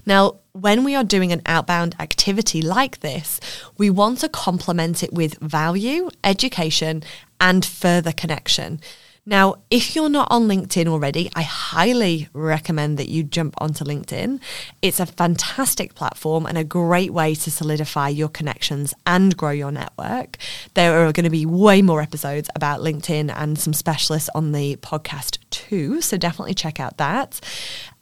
Now, 0.06 0.36
when 0.52 0.84
we 0.84 0.94
are 0.94 1.04
doing 1.04 1.32
an 1.32 1.42
outbound 1.46 1.96
activity 1.98 2.62
like 2.62 3.00
this, 3.00 3.40
we 3.76 3.90
want 3.90 4.20
to 4.20 4.28
complement 4.28 5.02
it 5.02 5.12
with 5.12 5.38
value, 5.40 6.10
education, 6.22 7.02
and 7.40 7.64
further 7.64 8.12
connection. 8.12 8.80
Now, 9.26 9.56
if 9.70 9.96
you're 9.96 10.10
not 10.10 10.28
on 10.30 10.48
LinkedIn 10.48 10.86
already, 10.86 11.30
I 11.34 11.42
highly 11.42 12.28
recommend 12.34 12.98
that 12.98 13.08
you 13.08 13.22
jump 13.22 13.54
onto 13.56 13.82
LinkedIn. 13.82 14.38
It's 14.82 15.00
a 15.00 15.06
fantastic 15.06 15.94
platform 15.94 16.44
and 16.44 16.58
a 16.58 16.64
great 16.64 17.10
way 17.10 17.34
to 17.36 17.50
solidify 17.50 18.10
your 18.10 18.28
connections 18.28 18.92
and 19.06 19.34
grow 19.34 19.50
your 19.50 19.72
network. 19.72 20.36
There 20.74 21.06
are 21.06 21.12
going 21.12 21.24
to 21.24 21.30
be 21.30 21.46
way 21.46 21.80
more 21.80 22.02
episodes 22.02 22.50
about 22.54 22.80
LinkedIn 22.80 23.32
and 23.34 23.58
some 23.58 23.72
specialists 23.72 24.28
on 24.34 24.52
the 24.52 24.76
podcast 24.76 25.38
too, 25.48 26.02
so 26.02 26.18
definitely 26.18 26.54
check 26.54 26.78
out 26.78 26.98
that. 26.98 27.40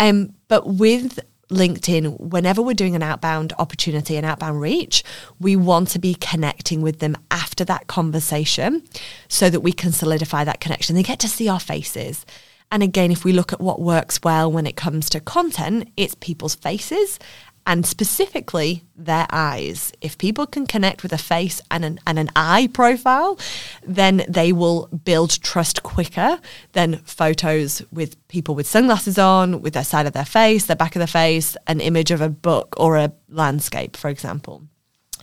Um, 0.00 0.34
but 0.48 0.66
with 0.66 1.20
LinkedIn, 1.52 2.18
whenever 2.18 2.60
we're 2.60 2.74
doing 2.74 2.96
an 2.96 3.02
outbound 3.02 3.52
opportunity, 3.58 4.16
an 4.16 4.24
outbound 4.24 4.60
reach, 4.60 5.04
we 5.38 5.54
want 5.54 5.88
to 5.88 5.98
be 5.98 6.14
connecting 6.14 6.82
with 6.82 6.98
them 6.98 7.16
after 7.30 7.64
that 7.64 7.86
conversation 7.86 8.82
so 9.28 9.48
that 9.48 9.60
we 9.60 9.72
can 9.72 9.92
solidify 9.92 10.44
that 10.44 10.60
connection. 10.60 10.96
They 10.96 11.02
get 11.02 11.20
to 11.20 11.28
see 11.28 11.48
our 11.48 11.60
faces. 11.60 12.26
And 12.70 12.82
again, 12.82 13.12
if 13.12 13.22
we 13.22 13.32
look 13.34 13.52
at 13.52 13.60
what 13.60 13.80
works 13.80 14.20
well 14.24 14.50
when 14.50 14.66
it 14.66 14.76
comes 14.76 15.10
to 15.10 15.20
content, 15.20 15.90
it's 15.96 16.14
people's 16.14 16.54
faces 16.54 17.18
and 17.66 17.86
specifically 17.86 18.84
their 18.96 19.26
eyes. 19.30 19.92
If 20.00 20.18
people 20.18 20.46
can 20.46 20.66
connect 20.66 21.02
with 21.02 21.12
a 21.12 21.18
face 21.18 21.60
and 21.70 21.84
an, 21.84 22.00
and 22.06 22.18
an 22.18 22.30
eye 22.34 22.68
profile, 22.72 23.38
then 23.82 24.24
they 24.28 24.52
will 24.52 24.88
build 25.04 25.40
trust 25.42 25.82
quicker 25.82 26.40
than 26.72 26.98
photos 26.98 27.82
with 27.92 28.16
people 28.28 28.54
with 28.54 28.66
sunglasses 28.66 29.18
on, 29.18 29.62
with 29.62 29.74
their 29.74 29.84
side 29.84 30.06
of 30.06 30.12
their 30.12 30.24
face, 30.24 30.66
their 30.66 30.76
back 30.76 30.96
of 30.96 31.00
their 31.00 31.06
face, 31.06 31.56
an 31.66 31.80
image 31.80 32.10
of 32.10 32.20
a 32.20 32.28
book 32.28 32.74
or 32.76 32.96
a 32.96 33.12
landscape, 33.28 33.96
for 33.96 34.08
example. 34.08 34.62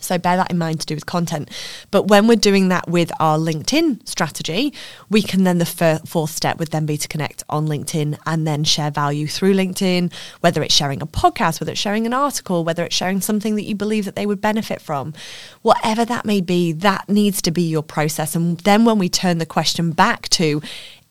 So 0.02 0.18
bear 0.18 0.38
that 0.38 0.52
in 0.52 0.58
mind 0.58 0.82
to 0.82 0.86
do 0.86 0.96
with 0.96 1.06
content. 1.06 1.50
But 1.92 2.08
when 2.08 2.28
we're 2.28 2.36
doing 2.36 2.70
that 2.70 2.88
with 2.90 3.12
our 3.20 3.38
LinkedIn 3.38 4.08
strategy, 4.08 4.74
we 5.10 5.22
can 5.22 5.44
then 5.44 5.58
the 5.58 5.66
fir- 5.66 6.02
fourth 6.06 6.32
step 6.32 6.60
would 6.60 6.70
then 6.70 6.86
be 6.86 6.98
to 6.98 7.08
connect 7.08 7.44
on 7.50 7.68
LinkedIn 7.68 8.18
and 8.26 8.48
then 8.48 8.64
share 8.64 8.92
value 8.92 9.28
through 9.28 9.54
LinkedIn, 9.54 10.12
whether 10.42 10.62
it's 10.62 10.74
sharing 10.74 11.02
a 11.02 11.08
podcast, 11.08 11.60
whether 11.60 11.72
it's 11.72 11.82
sharing 11.82 12.06
an 12.06 12.14
article, 12.14 12.64
whether 12.64 12.84
it's 12.84 12.96
sharing 12.96 13.22
something 13.22 13.56
that 13.56 13.64
you 13.64 13.76
believe 13.76 14.06
that 14.06 14.16
they 14.16 14.26
would 14.26 14.42
benefit 14.42 14.82
from. 14.82 15.14
Whatever 15.62 16.06
that 16.06 16.26
may 16.26 16.42
be, 16.42 16.72
that 16.72 17.10
needs 17.10 17.42
to 17.44 17.52
be 17.52 17.64
your 17.64 17.84
process. 17.84 18.36
And 18.36 18.60
then 18.60 18.86
when 18.86 19.00
we 19.00 19.10
turn 19.10 19.38
the 19.38 19.46
question 19.46 19.92
back 19.92 20.30
to 20.30 20.62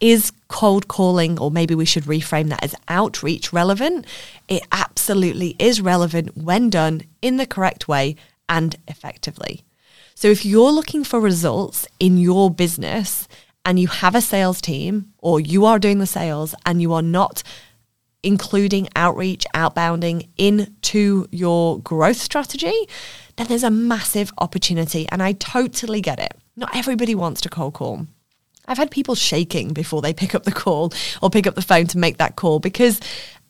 is 0.01 0.33
cold 0.49 0.89
calling, 0.89 1.39
or 1.39 1.51
maybe 1.51 1.75
we 1.75 1.85
should 1.85 2.05
reframe 2.05 2.49
that 2.49 2.63
as 2.63 2.75
outreach 2.89 3.53
relevant? 3.53 4.07
It 4.47 4.63
absolutely 4.71 5.57
is 5.59 5.81
relevant 5.81 6.37
when 6.37 6.71
done 6.71 7.03
in 7.21 7.37
the 7.37 7.47
correct 7.47 7.89
way 7.89 8.17
and 8.49 8.77
effectively. 8.87 9.65
So 10.15 10.29
if 10.29 10.45
you're 10.45 10.73
looking 10.73 11.05
for 11.05 11.21
results 11.21 11.87
in 12.01 12.19
your 12.19 12.51
business 12.51 13.29
and 13.65 13.79
you 13.79 13.87
have 13.87 14.15
a 14.15 14.21
sales 14.21 14.61
team 14.61 15.13
or 15.19 15.39
you 15.39 15.65
are 15.65 15.79
doing 15.79 15.99
the 15.99 16.07
sales 16.07 16.55
and 16.67 16.83
you 16.83 16.93
are 16.93 17.03
not 17.03 17.43
including 18.23 18.89
outreach, 18.97 19.47
outbounding 19.55 20.29
into 20.37 21.27
your 21.31 21.79
growth 21.81 22.17
strategy, 22.17 22.89
then 23.37 23.47
there's 23.47 23.63
a 23.63 23.71
massive 23.71 24.33
opportunity. 24.39 25.07
And 25.11 25.23
I 25.23 25.33
totally 25.33 26.01
get 26.01 26.19
it. 26.19 26.35
Not 26.57 26.75
everybody 26.75 27.15
wants 27.15 27.41
to 27.43 27.49
cold 27.49 27.75
call. 27.75 28.07
I've 28.67 28.79
had 28.79 28.91
people 28.91 29.15
shaking 29.15 29.73
before 29.73 30.03
they 30.03 30.13
pick 30.13 30.35
up 30.35 30.45
the 30.45 30.53
call 30.53 30.93
or 31.23 31.31
pick 31.31 31.47
up 31.47 31.55
the 31.55 31.63
phone 31.63 31.87
to 31.87 31.99
make 31.99 32.19
that 32.19 32.37
call 32.37 32.59
because 32.59 33.01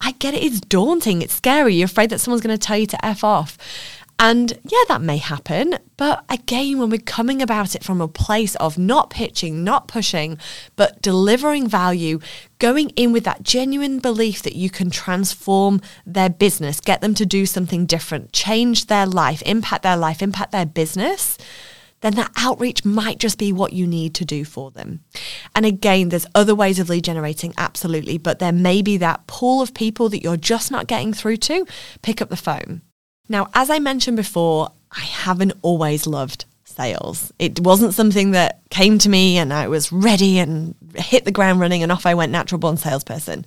I 0.00 0.12
get 0.12 0.34
it. 0.34 0.44
It's 0.44 0.60
daunting. 0.60 1.22
It's 1.22 1.34
scary. 1.34 1.74
You're 1.74 1.86
afraid 1.86 2.10
that 2.10 2.20
someone's 2.20 2.42
going 2.42 2.56
to 2.56 2.66
tell 2.66 2.78
you 2.78 2.86
to 2.86 3.04
F 3.04 3.24
off. 3.24 3.58
And 4.20 4.58
yeah, 4.64 4.82
that 4.88 5.00
may 5.00 5.18
happen. 5.18 5.78
But 5.96 6.24
again, 6.28 6.78
when 6.78 6.90
we're 6.90 6.98
coming 6.98 7.40
about 7.40 7.76
it 7.76 7.84
from 7.84 8.00
a 8.00 8.08
place 8.08 8.56
of 8.56 8.76
not 8.76 9.10
pitching, 9.10 9.62
not 9.62 9.86
pushing, 9.86 10.38
but 10.74 11.00
delivering 11.00 11.68
value, 11.68 12.18
going 12.58 12.90
in 12.90 13.12
with 13.12 13.22
that 13.24 13.44
genuine 13.44 14.00
belief 14.00 14.42
that 14.42 14.56
you 14.56 14.70
can 14.70 14.90
transform 14.90 15.80
their 16.04 16.28
business, 16.28 16.80
get 16.80 17.00
them 17.00 17.14
to 17.14 17.24
do 17.24 17.46
something 17.46 17.86
different, 17.86 18.32
change 18.32 18.86
their 18.86 19.06
life, 19.06 19.40
impact 19.42 19.84
their 19.84 19.96
life, 19.96 20.20
impact 20.20 20.50
their 20.50 20.66
business, 20.66 21.38
then 22.00 22.14
that 22.14 22.32
outreach 22.36 22.84
might 22.84 23.18
just 23.18 23.38
be 23.38 23.52
what 23.52 23.72
you 23.72 23.86
need 23.86 24.14
to 24.14 24.24
do 24.24 24.44
for 24.44 24.70
them. 24.70 25.00
And 25.54 25.66
again, 25.66 26.08
there's 26.08 26.26
other 26.34 26.54
ways 26.54 26.78
of 26.78 26.88
lead 26.88 27.04
generating, 27.04 27.54
absolutely, 27.56 28.18
but 28.18 28.38
there 28.38 28.52
may 28.52 28.82
be 28.82 28.96
that 28.98 29.26
pool 29.26 29.62
of 29.62 29.74
people 29.74 30.08
that 30.08 30.22
you're 30.22 30.36
just 30.36 30.70
not 30.70 30.86
getting 30.86 31.12
through 31.12 31.38
to. 31.38 31.66
Pick 32.02 32.22
up 32.22 32.30
the 32.30 32.36
phone. 32.36 32.82
Now, 33.28 33.48
as 33.54 33.70
I 33.70 33.78
mentioned 33.78 34.16
before, 34.16 34.70
I 34.90 35.00
haven't 35.00 35.52
always 35.62 36.06
loved 36.06 36.44
sales. 36.64 37.32
It 37.38 37.60
wasn't 37.60 37.94
something 37.94 38.30
that 38.30 38.60
came 38.70 38.98
to 38.98 39.08
me 39.08 39.36
and 39.36 39.52
I 39.52 39.68
was 39.68 39.92
ready 39.92 40.38
and 40.38 40.74
hit 40.94 41.24
the 41.24 41.32
ground 41.32 41.60
running 41.60 41.82
and 41.82 41.92
off 41.92 42.06
I 42.06 42.14
went 42.14 42.32
natural 42.32 42.58
born 42.58 42.76
salesperson. 42.76 43.44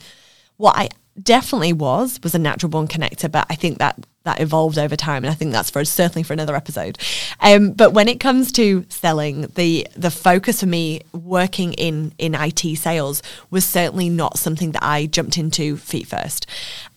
What 0.57 0.77
I 0.77 0.89
definitely 1.21 1.73
was 1.73 2.19
was 2.23 2.35
a 2.35 2.39
natural 2.39 2.69
born 2.69 2.87
connector, 2.87 3.31
but 3.31 3.47
I 3.49 3.55
think 3.55 3.79
that 3.79 4.05
that 4.23 4.39
evolved 4.39 4.77
over 4.77 4.95
time, 4.95 5.23
and 5.23 5.31
I 5.31 5.33
think 5.33 5.51
that's 5.51 5.69
for 5.69 5.83
certainly 5.83 6.23
for 6.23 6.33
another 6.33 6.55
episode. 6.55 6.97
Um, 7.39 7.71
but 7.71 7.91
when 7.91 8.07
it 8.07 8.19
comes 8.19 8.51
to 8.53 8.85
selling, 8.89 9.47
the 9.55 9.87
the 9.95 10.11
focus 10.11 10.59
for 10.59 10.67
me 10.67 11.01
working 11.13 11.73
in 11.73 12.13
in 12.17 12.35
IT 12.35 12.77
sales 12.77 13.23
was 13.49 13.65
certainly 13.65 14.09
not 14.09 14.37
something 14.37 14.71
that 14.71 14.83
I 14.83 15.07
jumped 15.07 15.37
into 15.37 15.77
feet 15.77 16.07
first. 16.07 16.45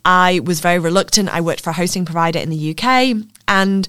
I 0.05 0.41
was 0.41 0.61
very 0.61 0.79
reluctant. 0.79 1.35
I 1.35 1.41
worked 1.41 1.63
for 1.63 1.71
a 1.71 1.75
hosting 1.75 2.05
provider 2.05 2.39
in 2.39 2.51
the 2.51 2.77
UK, 2.77 3.17
and 3.49 3.89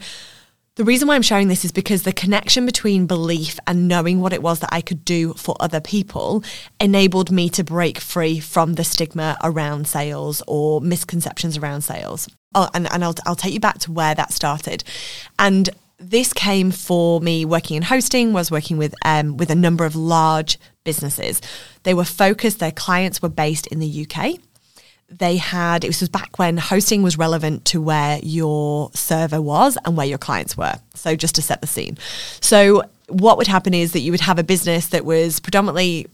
the 0.75 0.83
reason 0.83 1.07
why 1.07 1.15
I'm 1.15 1.21
sharing 1.21 1.47
this 1.47 1.63
is 1.63 1.71
because 1.71 2.03
the 2.03 2.11
connection 2.11 2.65
between 2.65 3.07
belief 3.07 3.57
and 3.65 3.87
knowing 3.87 4.19
what 4.19 4.33
it 4.33 4.43
was 4.43 4.59
that 4.59 4.73
I 4.73 4.81
could 4.81 5.05
do 5.05 5.33
for 5.35 5.55
other 5.59 5.79
people 5.79 6.43
enabled 6.81 7.31
me 7.31 7.47
to 7.49 7.63
break 7.63 7.97
free 7.97 8.41
from 8.41 8.73
the 8.73 8.83
stigma 8.83 9.37
around 9.41 9.87
sales 9.87 10.43
or 10.47 10.81
misconceptions 10.81 11.57
around 11.57 11.81
sales. 11.81 12.27
Oh, 12.53 12.69
and, 12.73 12.91
and 12.91 13.05
I'll, 13.05 13.15
I'll 13.25 13.35
take 13.35 13.53
you 13.53 13.59
back 13.61 13.79
to 13.79 13.91
where 13.93 14.15
that 14.15 14.33
started. 14.33 14.83
And 15.39 15.69
this 15.97 16.33
came 16.33 16.71
for 16.71 17.21
me 17.21 17.45
working 17.45 17.77
in 17.77 17.83
hosting, 17.83 18.33
was 18.33 18.51
working 18.51 18.77
with 18.77 18.93
um, 19.05 19.37
with 19.37 19.49
a 19.49 19.55
number 19.55 19.85
of 19.85 19.95
large 19.95 20.59
businesses. 20.83 21.41
They 21.83 21.93
were 21.93 22.03
focused, 22.03 22.59
their 22.59 22.71
clients 22.71 23.21
were 23.21 23.29
based 23.29 23.67
in 23.67 23.79
the 23.79 24.07
UK 24.09 24.39
they 25.09 25.37
had 25.37 25.83
it 25.83 25.87
was 25.87 26.09
back 26.09 26.39
when 26.39 26.57
hosting 26.57 27.03
was 27.03 27.17
relevant 27.17 27.65
to 27.65 27.81
where 27.81 28.19
your 28.23 28.89
server 28.93 29.41
was 29.41 29.77
and 29.85 29.95
where 29.95 30.05
your 30.05 30.17
clients 30.17 30.57
were. 30.57 30.75
So 30.93 31.15
just 31.15 31.35
to 31.35 31.41
set 31.41 31.61
the 31.61 31.67
scene. 31.67 31.97
So 32.41 32.83
what 33.07 33.37
would 33.37 33.47
happen 33.47 33.73
is 33.73 33.91
that 33.91 33.99
you 33.99 34.11
would 34.11 34.21
have 34.21 34.39
a 34.39 34.43
business 34.43 34.87
that 34.87 35.05
was 35.05 35.39
predominantly 35.39 36.07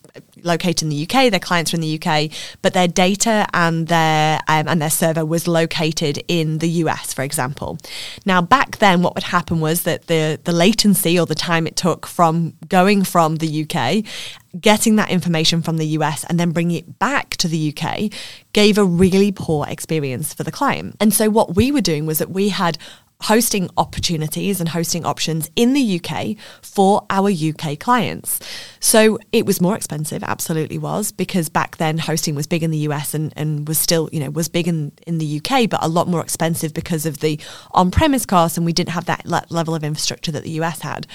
located 0.43 0.83
in 0.83 0.89
the 0.89 1.03
UK. 1.03 1.31
Their 1.31 1.39
clients 1.39 1.71
were 1.71 1.77
in 1.77 1.81
the 1.81 1.99
UK, 2.01 2.31
but 2.61 2.73
their 2.73 2.87
data 2.87 3.47
and 3.53 3.87
their 3.87 4.39
um, 4.47 4.67
and 4.67 4.81
their 4.81 4.89
server 4.89 5.25
was 5.25 5.47
located 5.47 6.23
in 6.27 6.59
the 6.59 6.69
US, 6.69 7.13
for 7.13 7.23
example. 7.23 7.77
Now, 8.25 8.41
back 8.41 8.77
then, 8.77 9.01
what 9.01 9.15
would 9.15 9.23
happen 9.23 9.59
was 9.59 9.83
that 9.83 10.07
the 10.07 10.39
the 10.43 10.51
latency 10.51 11.19
or 11.19 11.25
the 11.25 11.35
time 11.35 11.67
it 11.67 11.75
took 11.75 12.05
from 12.05 12.53
going 12.67 13.03
from 13.03 13.37
the 13.37 13.65
UK, 13.65 14.03
getting 14.59 14.95
that 14.97 15.09
information 15.09 15.61
from 15.61 15.77
the 15.77 15.87
US, 15.87 16.23
and 16.25 16.39
then 16.39 16.51
bringing 16.51 16.77
it 16.77 16.99
back 16.99 17.31
to 17.37 17.47
the 17.47 17.73
UK, 17.75 18.11
gave 18.53 18.77
a 18.77 18.85
really 18.85 19.31
poor 19.31 19.65
experience 19.67 20.33
for 20.33 20.43
the 20.43 20.51
client. 20.51 20.95
And 20.99 21.13
so, 21.13 21.29
what 21.29 21.55
we 21.55 21.71
were 21.71 21.81
doing 21.81 22.05
was 22.05 22.19
that 22.19 22.29
we 22.29 22.49
had 22.49 22.77
hosting 23.21 23.69
opportunities 23.77 24.59
and 24.59 24.69
hosting 24.69 25.05
options 25.05 25.49
in 25.55 25.73
the 25.73 25.99
UK 25.99 26.35
for 26.61 27.05
our 27.09 27.29
UK 27.29 27.79
clients. 27.79 28.39
So 28.79 29.19
it 29.31 29.45
was 29.45 29.61
more 29.61 29.75
expensive, 29.75 30.23
absolutely 30.23 30.77
was, 30.77 31.11
because 31.11 31.49
back 31.49 31.77
then 31.77 31.99
hosting 31.99 32.35
was 32.35 32.47
big 32.47 32.63
in 32.63 32.71
the 32.71 32.79
US 32.79 33.13
and, 33.13 33.31
and 33.35 33.67
was 33.67 33.77
still, 33.77 34.09
you 34.11 34.19
know, 34.19 34.29
was 34.29 34.49
big 34.49 34.67
in, 34.67 34.91
in 35.05 35.19
the 35.19 35.37
UK, 35.37 35.69
but 35.69 35.83
a 35.83 35.87
lot 35.87 36.07
more 36.07 36.21
expensive 36.21 36.73
because 36.73 37.05
of 37.05 37.19
the 37.19 37.39
on 37.71 37.91
premise 37.91 38.25
costs 38.25 38.57
and 38.57 38.65
we 38.65 38.73
didn't 38.73 38.91
have 38.91 39.05
that 39.05 39.25
le- 39.25 39.45
level 39.49 39.75
of 39.75 39.83
infrastructure 39.83 40.31
that 40.31 40.43
the 40.43 40.51
US 40.61 40.81
had. 40.81 41.05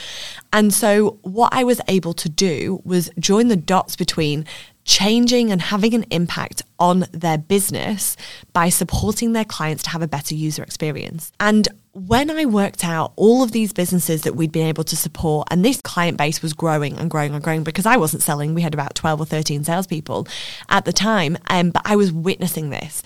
And 0.53 0.73
so 0.73 1.19
what 1.23 1.53
I 1.53 1.65
was 1.65 1.81
able 1.89 2.15
to 2.15 2.29
do 2.29 2.81
was 2.85 3.11
join 3.19 3.49
the 3.49 3.57
dots 3.57 3.97
between 3.97 4.47
changing 4.85 5.51
and 5.51 5.61
having 5.61 5.95
an 5.95 6.05
impact 6.11 6.63
on 6.79 7.07
their 7.13 7.37
business 7.37 8.17
by 8.53 8.69
supporting 8.69 9.33
their 9.33 9.45
clients 9.45 9.83
to 9.83 9.91
have 9.91 10.01
a 10.01 10.07
better 10.09 10.35
user 10.35 10.63
experience. 10.63 11.33
And 11.41 11.69
when 11.97 12.31
I 12.31 12.45
worked 12.45 12.85
out 12.85 13.15
all 13.17 13.43
of 13.43 13.53
these 13.53 13.73
businesses 13.73 14.21
that 14.23 14.37
we'd 14.37 14.53
been 14.53 14.67
able 14.67 14.85
to 14.85 14.97
support, 14.97 15.49
and 15.51 15.65
this 15.65 15.81
client 15.81 16.19
base 16.19 16.43
was 16.43 16.53
growing 16.53 16.99
and 16.99 17.11
growing 17.11 17.33
and 17.33 17.43
growing 17.43 17.65
because 17.65 17.87
I 17.87 17.97
wasn't 17.97 18.23
selling, 18.23 18.53
we 18.53 18.61
had 18.61 18.75
about 18.75 18.95
12 18.95 19.23
or 19.23 19.25
13 19.25 19.65
salespeople 19.65 20.29
at 20.69 20.85
the 20.85 20.93
time, 20.93 21.39
um, 21.49 21.71
but 21.71 21.81
I 21.87 21.97
was 21.97 22.13
witnessing 22.13 22.69
this 22.69 23.03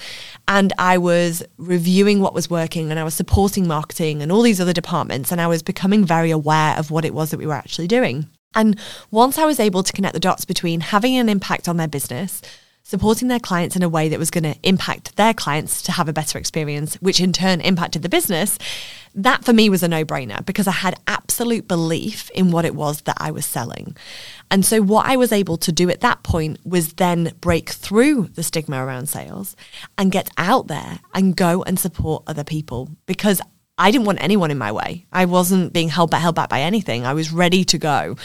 and 0.48 0.72
I 0.76 0.98
was 0.98 1.44
reviewing 1.56 2.20
what 2.20 2.34
was 2.34 2.50
working 2.50 2.90
and 2.90 2.98
I 2.98 3.04
was 3.04 3.14
supporting 3.14 3.68
marketing 3.68 4.22
and 4.22 4.32
all 4.32 4.42
these 4.42 4.60
other 4.60 4.72
departments, 4.72 5.30
and 5.30 5.40
I 5.40 5.46
was 5.46 5.62
becoming 5.62 6.04
very 6.04 6.32
aware 6.32 6.76
of 6.76 6.90
what 6.90 7.04
it 7.04 7.14
was 7.14 7.30
that 7.30 7.38
we 7.38 7.46
were 7.46 7.54
actually 7.54 7.86
doing. 7.86 8.28
And 8.56 8.76
once 9.12 9.38
I 9.38 9.44
was 9.44 9.60
able 9.60 9.84
to 9.84 9.92
connect 9.92 10.14
the 10.14 10.20
dots 10.20 10.44
between 10.44 10.80
having 10.80 11.14
an 11.16 11.28
impact 11.28 11.68
on 11.68 11.76
their 11.76 11.86
business, 11.86 12.42
supporting 12.90 13.28
their 13.28 13.38
clients 13.38 13.76
in 13.76 13.84
a 13.84 13.88
way 13.88 14.08
that 14.08 14.18
was 14.18 14.32
going 14.32 14.42
to 14.42 14.56
impact 14.64 15.14
their 15.14 15.32
clients 15.32 15.80
to 15.80 15.92
have 15.92 16.08
a 16.08 16.12
better 16.12 16.36
experience, 16.36 16.96
which 16.96 17.20
in 17.20 17.32
turn 17.32 17.60
impacted 17.60 18.02
the 18.02 18.08
business, 18.08 18.58
that 19.14 19.44
for 19.44 19.52
me 19.52 19.70
was 19.70 19.84
a 19.84 19.88
no 19.88 20.04
brainer 20.04 20.44
because 20.44 20.66
I 20.66 20.72
had 20.72 20.98
absolute 21.06 21.68
belief 21.68 22.30
in 22.30 22.50
what 22.50 22.64
it 22.64 22.74
was 22.74 23.02
that 23.02 23.16
I 23.20 23.30
was 23.30 23.46
selling. 23.46 23.96
And 24.50 24.64
so, 24.66 24.82
what 24.82 25.06
I 25.06 25.16
was 25.16 25.30
able 25.30 25.56
to 25.58 25.70
do 25.70 25.88
at 25.88 26.00
that 26.00 26.24
point 26.24 26.58
was 26.64 26.94
then 26.94 27.32
break 27.40 27.70
through 27.70 28.24
the 28.34 28.42
stigma 28.42 28.84
around 28.84 29.08
sales 29.08 29.54
and 29.96 30.10
get 30.10 30.28
out 30.36 30.66
there 30.66 30.98
and 31.14 31.36
go 31.36 31.62
and 31.62 31.78
support 31.78 32.24
other 32.26 32.44
people 32.44 32.90
because 33.06 33.40
I 33.78 33.92
didn't 33.92 34.06
want 34.06 34.20
anyone 34.20 34.50
in 34.50 34.58
my 34.58 34.72
way. 34.72 35.06
I 35.12 35.26
wasn't 35.26 35.72
being 35.72 35.90
held 35.90 36.10
back, 36.10 36.22
held 36.22 36.34
back 36.34 36.48
by 36.48 36.62
anything. 36.62 37.06
I 37.06 37.14
was 37.14 37.32
ready 37.32 37.62
to 37.66 37.78
go. 37.78 38.16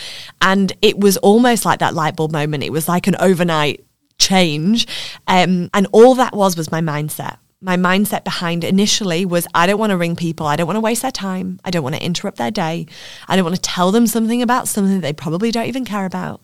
And 0.42 0.74
it 0.82 1.00
was 1.00 1.18
almost 1.18 1.66
like 1.66 1.80
that 1.80 1.94
light 1.94 2.16
bulb 2.16 2.32
moment. 2.32 2.64
It 2.64 2.72
was 2.72 2.88
like 2.88 3.06
an 3.06 3.16
overnight 3.20 3.86
change. 4.18 4.88
Um, 5.28 5.70
and 5.74 5.88
all 5.92 6.16
that 6.16 6.34
was 6.34 6.58
was 6.58 6.72
my 6.72 6.82
mindset. 6.82 7.38
My 7.62 7.78
mindset 7.78 8.24
behind 8.24 8.64
initially 8.64 9.26
was 9.26 9.48
I 9.56 9.66
don't 9.66 9.80
want 9.80 9.92
to 9.92 9.98
ring 9.98 10.16
people. 10.16 10.46
I 10.46 10.56
don't 10.56 10.68
want 10.68 10.78
to 10.78 10.82
waste 10.82 11.02
their 11.02 11.12
time. 11.12 11.60
I 11.66 11.72
don't 11.72 11.84
want 11.84 11.96
to 11.96 12.04
interrupt 12.04 12.38
their 12.38 12.52
day. 12.52 12.86
I 13.28 13.36
don't 13.36 13.46
want 13.46 13.56
to 13.56 13.62
tell 13.62 13.92
them 13.92 14.08
something 14.08 14.42
about 14.42 14.68
something 14.68 15.02
they 15.02 15.14
probably 15.14 15.52
don't 15.52 15.66
even 15.66 15.86
care 15.86 16.06
about. 16.06 16.42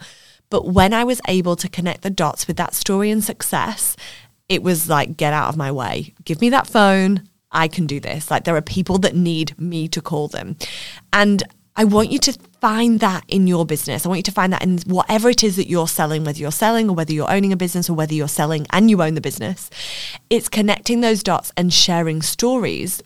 But 0.49 0.67
when 0.67 0.93
I 0.93 1.03
was 1.03 1.21
able 1.27 1.55
to 1.57 1.69
connect 1.69 2.01
the 2.01 2.09
dots 2.09 2.47
with 2.47 2.57
that 2.57 2.73
story 2.73 3.09
and 3.09 3.23
success, 3.23 3.95
it 4.49 4.63
was 4.63 4.89
like, 4.89 5.15
get 5.15 5.33
out 5.33 5.49
of 5.49 5.57
my 5.57 5.71
way. 5.71 6.13
Give 6.25 6.41
me 6.41 6.49
that 6.49 6.67
phone. 6.67 7.23
I 7.51 7.67
can 7.67 7.85
do 7.85 7.99
this. 7.99 8.31
Like 8.31 8.43
there 8.43 8.55
are 8.55 8.61
people 8.61 8.97
that 8.99 9.15
need 9.15 9.59
me 9.59 9.87
to 9.89 10.01
call 10.01 10.27
them. 10.27 10.57
And 11.13 11.43
I 11.75 11.85
want 11.85 12.11
you 12.11 12.19
to 12.19 12.37
find 12.61 12.99
that 12.99 13.23
in 13.27 13.47
your 13.47 13.65
business. 13.65 14.05
I 14.05 14.09
want 14.09 14.19
you 14.19 14.23
to 14.23 14.31
find 14.31 14.53
that 14.53 14.63
in 14.63 14.77
whatever 14.85 15.29
it 15.29 15.43
is 15.43 15.55
that 15.55 15.67
you're 15.67 15.87
selling, 15.87 16.23
whether 16.23 16.37
you're 16.37 16.51
selling 16.51 16.89
or 16.89 16.95
whether 16.95 17.11
you're 17.11 17.31
owning 17.31 17.51
a 17.51 17.57
business 17.57 17.89
or 17.89 17.95
whether 17.95 18.13
you're 18.13 18.27
selling 18.27 18.67
and 18.71 18.89
you 18.89 19.01
own 19.01 19.15
the 19.15 19.21
business. 19.21 19.69
It's 20.29 20.47
connecting 20.47 21.01
those 21.01 21.23
dots 21.23 21.51
and 21.57 21.73
sharing 21.73 22.21
stories 22.21 23.01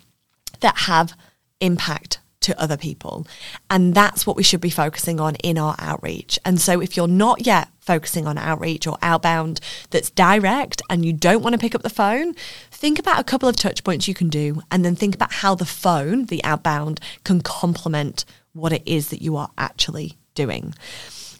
that 0.59 0.79
have 0.79 1.13
impact 1.61 2.19
to 2.41 2.61
other 2.61 2.75
people. 2.75 3.25
And 3.69 3.95
that's 3.95 4.27
what 4.27 4.35
we 4.35 4.43
should 4.43 4.61
be 4.61 4.69
focusing 4.69 5.21
on 5.21 5.35
in 5.35 5.57
our 5.57 5.75
outreach. 5.79 6.37
And 6.43 6.59
so 6.59 6.81
if 6.81 6.97
you're 6.97 7.07
not 7.07 7.47
yet 7.47 7.69
focusing 7.79 8.27
on 8.27 8.37
outreach 8.37 8.85
or 8.85 8.97
outbound 9.01 9.61
that's 9.89 10.09
direct 10.09 10.81
and 10.89 11.05
you 11.05 11.13
don't 11.13 11.41
want 11.41 11.53
to 11.53 11.59
pick 11.59 11.73
up 11.73 11.81
the 11.81 11.89
phone, 11.89 12.33
think 12.71 12.99
about 12.99 13.19
a 13.19 13.23
couple 13.23 13.47
of 13.47 13.55
touch 13.55 13.83
points 13.85 14.07
you 14.07 14.13
can 14.13 14.27
do 14.27 14.61
and 14.69 14.83
then 14.83 14.95
think 14.95 15.15
about 15.15 15.31
how 15.31 15.55
the 15.55 15.65
phone, 15.65 16.25
the 16.25 16.43
outbound, 16.43 16.99
can 17.23 17.39
complement 17.41 18.25
what 18.55 18.73
it 18.73 18.83
is 18.85 19.09
that 19.09 19.21
you 19.21 19.35
are 19.37 19.49
actually 19.57 20.17
doing. 20.33 20.73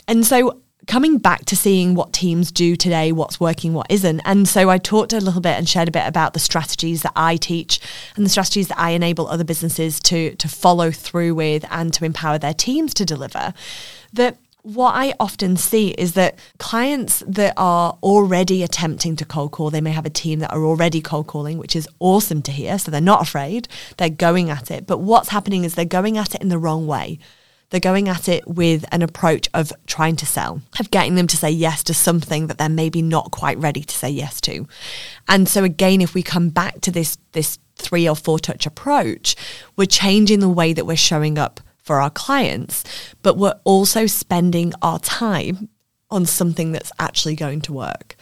And 0.08 0.26
so 0.26 0.62
coming 0.88 1.18
back 1.18 1.46
to 1.46 1.56
seeing 1.56 1.96
what 1.96 2.14
teams 2.14 2.52
do 2.52 2.76
today, 2.76 3.12
what's 3.12 3.40
working, 3.40 3.74
what 3.74 3.88
isn't. 3.90 4.22
And 4.26 4.48
so 4.48 4.70
I 4.70 4.78
talked 4.78 5.14
a 5.14 5.20
little 5.20 5.42
bit 5.42 5.58
and 5.58 5.68
shared 5.68 5.88
a 5.88 5.92
bit 5.92 6.08
about 6.08 6.34
the 6.34 6.40
strategies 6.40 7.02
that 7.02 7.14
I 7.16 7.38
teach 7.38 7.80
and 8.16 8.26
the 8.26 8.30
strategies 8.30 8.68
that 8.68 8.80
I 8.80 8.92
enable 8.92 9.28
other 9.28 9.44
businesses 9.44 10.00
to 10.02 10.36
to 10.36 10.48
follow 10.48 10.92
through 10.92 11.36
with 11.36 11.66
and 11.72 11.94
to 11.94 12.06
empower 12.06 12.38
their 12.38 12.54
teams 12.54 12.94
to 12.96 13.06
deliver. 13.06 13.54
That 14.14 14.38
what 14.66 14.96
I 14.96 15.14
often 15.20 15.58
see 15.58 15.90
is 15.90 16.14
that 16.14 16.40
clients 16.58 17.24
that 17.28 17.54
are 17.56 18.00
already 18.02 18.64
attempting 18.64 19.16
to 19.18 19.24
cold 19.24 19.52
call, 19.52 19.70
they 19.70 19.80
may 19.80 19.92
have 19.92 20.08
a 20.08 20.10
team 20.10 20.40
that 20.40 20.52
are 20.52 20.64
already 20.64 21.02
cold 21.02 21.28
calling, 21.28 21.60
which 21.60 21.76
is 21.76 21.88
awesome 22.00 22.42
to 22.42 22.52
hear. 22.52 22.80
So 22.80 22.90
they're 22.90 23.00
not 23.00 23.22
afraid, 23.22 23.68
they're 23.98 24.10
going 24.10 24.50
at 24.50 24.72
it. 24.72 24.88
But 24.88 24.98
what's 24.98 25.30
happening 25.30 25.66
is 25.66 25.76
they're 25.76 25.86
going 25.86 26.18
at 26.18 26.34
it 26.34 26.42
in 26.42 26.50
the 26.50 26.58
wrong 26.58 26.88
way. 26.88 27.20
They're 27.70 27.80
going 27.80 28.10
at 28.10 28.28
it 28.28 28.48
with 28.48 28.86
an 28.92 29.04
approach 29.04 29.50
of 29.54 29.72
trying 29.86 30.16
to 30.16 30.26
sell, 30.26 30.62
of 30.80 30.90
getting 30.90 31.14
them 31.14 31.28
to 31.28 31.38
say 31.38 31.52
yes 31.52 31.84
to 31.84 31.94
something 31.94 32.48
that 32.48 32.58
they're 32.58 32.68
maybe 32.68 33.04
not 33.04 33.30
quite 33.30 33.60
ready 33.60 33.84
to 33.84 33.96
say 33.96 34.10
yes 34.10 34.42
to. 34.42 34.68
And 35.28 35.48
so 35.48 35.64
again, 35.64 36.02
if 36.02 36.16
we 36.16 36.24
come 36.24 36.50
back 36.50 36.82
to 36.82 36.92
this 36.92 37.20
this 37.34 37.60
three 37.76 38.10
or 38.10 38.16
four 38.16 38.40
touch 38.40 38.66
approach, 38.66 39.36
we're 39.76 39.86
changing 39.86 40.40
the 40.40 40.50
way 40.50 40.74
that 40.74 40.88
we're 40.88 40.96
showing 40.96 41.38
up 41.38 41.60
for 41.86 42.02
our 42.02 42.10
clients, 42.10 42.84
but 43.22 43.38
we're 43.38 43.60
also 43.64 44.08
spending 44.08 44.74
our 44.82 45.00
time 45.00 45.70
on 46.10 46.26
something 46.26 46.72
that's 46.72 46.92
actually 47.00 47.36
going 47.36 47.62
to 47.62 47.74
work. 47.74 48.16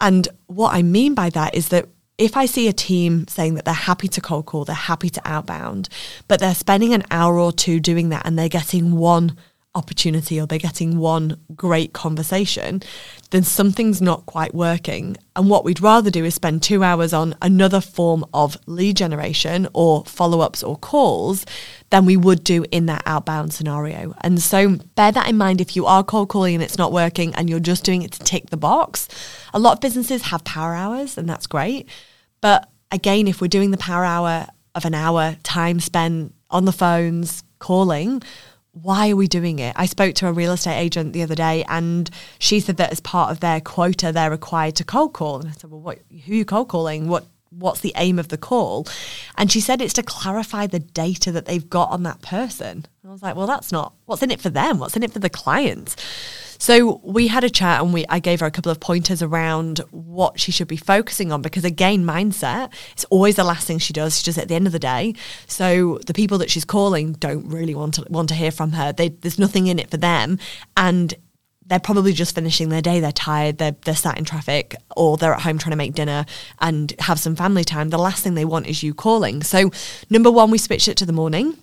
And 0.00 0.28
what 0.46 0.74
I 0.74 0.82
mean 0.82 1.14
by 1.14 1.28
that 1.30 1.54
is 1.54 1.68
that 1.68 1.88
if 2.18 2.36
I 2.36 2.46
see 2.46 2.68
a 2.68 2.72
team 2.72 3.26
saying 3.26 3.54
that 3.54 3.64
they're 3.64 3.74
happy 3.74 4.06
to 4.08 4.20
cold 4.20 4.46
call, 4.46 4.64
they're 4.64 4.76
happy 4.76 5.10
to 5.10 5.22
outbound, 5.24 5.88
but 6.28 6.38
they're 6.38 6.54
spending 6.54 6.94
an 6.94 7.04
hour 7.10 7.38
or 7.38 7.52
two 7.52 7.80
doing 7.80 8.10
that 8.10 8.24
and 8.24 8.38
they're 8.38 8.48
getting 8.48 8.92
one 8.92 9.36
opportunity 9.74 10.38
or 10.38 10.46
they're 10.46 10.58
getting 10.58 10.98
one 10.98 11.38
great 11.54 11.92
conversation, 11.92 12.82
then 13.30 13.42
something's 13.42 14.02
not 14.02 14.26
quite 14.26 14.54
working. 14.54 15.16
And 15.34 15.48
what 15.48 15.64
we'd 15.64 15.80
rather 15.80 16.10
do 16.10 16.24
is 16.24 16.34
spend 16.34 16.62
two 16.62 16.84
hours 16.84 17.12
on 17.12 17.34
another 17.40 17.80
form 17.80 18.24
of 18.34 18.58
lead 18.66 18.96
generation 18.96 19.66
or 19.72 20.04
follow 20.04 20.40
ups 20.40 20.62
or 20.62 20.76
calls 20.76 21.46
than 21.90 22.04
we 22.04 22.16
would 22.16 22.44
do 22.44 22.64
in 22.70 22.86
that 22.86 23.02
outbound 23.06 23.54
scenario. 23.54 24.14
And 24.20 24.42
so 24.42 24.76
bear 24.94 25.12
that 25.12 25.28
in 25.28 25.38
mind 25.38 25.60
if 25.60 25.74
you 25.74 25.86
are 25.86 26.04
cold 26.04 26.28
calling 26.28 26.54
and 26.54 26.62
it's 26.62 26.78
not 26.78 26.92
working 26.92 27.34
and 27.34 27.48
you're 27.48 27.60
just 27.60 27.84
doing 27.84 28.02
it 28.02 28.12
to 28.12 28.24
tick 28.24 28.50
the 28.50 28.56
box. 28.58 29.08
A 29.54 29.58
lot 29.58 29.74
of 29.74 29.80
businesses 29.80 30.22
have 30.24 30.44
power 30.44 30.74
hours 30.74 31.16
and 31.16 31.28
that's 31.28 31.46
great. 31.46 31.88
But 32.42 32.68
again, 32.90 33.26
if 33.26 33.40
we're 33.40 33.48
doing 33.48 33.70
the 33.70 33.78
power 33.78 34.04
hour 34.04 34.46
of 34.74 34.84
an 34.84 34.94
hour 34.94 35.36
time 35.42 35.80
spent 35.80 36.34
on 36.50 36.66
the 36.66 36.72
phones 36.72 37.42
calling, 37.58 38.22
why 38.72 39.10
are 39.10 39.16
we 39.16 39.28
doing 39.28 39.58
it? 39.58 39.74
I 39.76 39.86
spoke 39.86 40.14
to 40.16 40.28
a 40.28 40.32
real 40.32 40.52
estate 40.52 40.78
agent 40.78 41.12
the 41.12 41.22
other 41.22 41.34
day 41.34 41.64
and 41.68 42.08
she 42.38 42.58
said 42.58 42.78
that 42.78 42.90
as 42.90 43.00
part 43.00 43.30
of 43.30 43.40
their 43.40 43.60
quota, 43.60 44.12
they're 44.12 44.30
required 44.30 44.76
to 44.76 44.84
cold 44.84 45.12
call. 45.12 45.40
And 45.40 45.48
I 45.48 45.52
said, 45.52 45.70
well, 45.70 45.80
what, 45.80 45.98
who 46.24 46.32
are 46.32 46.36
you 46.36 46.44
cold 46.44 46.68
calling? 46.68 47.08
What, 47.08 47.26
what's 47.50 47.80
the 47.80 47.92
aim 47.96 48.18
of 48.18 48.28
the 48.28 48.38
call? 48.38 48.86
And 49.36 49.52
she 49.52 49.60
said 49.60 49.82
it's 49.82 49.92
to 49.94 50.02
clarify 50.02 50.66
the 50.66 50.78
data 50.78 51.30
that 51.32 51.44
they've 51.44 51.68
got 51.68 51.90
on 51.90 52.02
that 52.04 52.22
person. 52.22 52.86
I 53.06 53.10
was 53.10 53.22
like, 53.22 53.36
well, 53.36 53.46
that's 53.46 53.72
not, 53.72 53.92
what's 54.06 54.22
in 54.22 54.30
it 54.30 54.40
for 54.40 54.50
them? 54.50 54.78
What's 54.78 54.96
in 54.96 55.02
it 55.02 55.12
for 55.12 55.18
the 55.18 55.30
clients? 55.30 55.94
So 56.62 57.00
we 57.02 57.26
had 57.26 57.42
a 57.42 57.50
chat 57.50 57.82
and 57.82 57.92
we 57.92 58.06
I 58.08 58.20
gave 58.20 58.38
her 58.38 58.46
a 58.46 58.50
couple 58.52 58.70
of 58.70 58.78
pointers 58.78 59.20
around 59.20 59.80
what 59.90 60.38
she 60.38 60.52
should 60.52 60.68
be 60.68 60.76
focusing 60.76 61.32
on 61.32 61.42
because 61.42 61.64
again, 61.64 62.04
mindset 62.04 62.72
is 62.96 63.04
always 63.06 63.34
the 63.34 63.42
last 63.42 63.66
thing 63.66 63.80
she 63.80 63.92
does. 63.92 64.20
She 64.20 64.26
does 64.26 64.38
it 64.38 64.42
at 64.42 64.48
the 64.48 64.54
end 64.54 64.68
of 64.68 64.72
the 64.72 64.78
day. 64.78 65.14
So 65.48 65.98
the 66.06 66.14
people 66.14 66.38
that 66.38 66.52
she's 66.52 66.64
calling 66.64 67.14
don't 67.14 67.48
really 67.48 67.74
want 67.74 67.94
to 67.94 68.06
want 68.10 68.28
to 68.28 68.36
hear 68.36 68.52
from 68.52 68.70
her. 68.72 68.92
They, 68.92 69.08
there's 69.08 69.40
nothing 69.40 69.66
in 69.66 69.80
it 69.80 69.90
for 69.90 69.96
them, 69.96 70.38
and 70.76 71.12
they're 71.66 71.80
probably 71.80 72.12
just 72.12 72.36
finishing 72.36 72.68
their 72.68 72.80
day. 72.80 73.00
They're 73.00 73.10
tired. 73.10 73.58
They're, 73.58 73.74
they're 73.84 73.96
sat 73.96 74.16
in 74.16 74.24
traffic 74.24 74.76
or 74.96 75.16
they're 75.16 75.34
at 75.34 75.40
home 75.40 75.58
trying 75.58 75.72
to 75.72 75.76
make 75.76 75.94
dinner 75.94 76.26
and 76.60 76.94
have 77.00 77.18
some 77.18 77.34
family 77.34 77.64
time. 77.64 77.90
The 77.90 77.98
last 77.98 78.22
thing 78.22 78.34
they 78.34 78.44
want 78.44 78.68
is 78.68 78.84
you 78.84 78.94
calling. 78.94 79.42
So, 79.42 79.72
number 80.10 80.30
one, 80.30 80.52
we 80.52 80.58
switched 80.58 80.86
it 80.86 80.96
to 80.98 81.06
the 81.06 81.12
morning. 81.12 81.58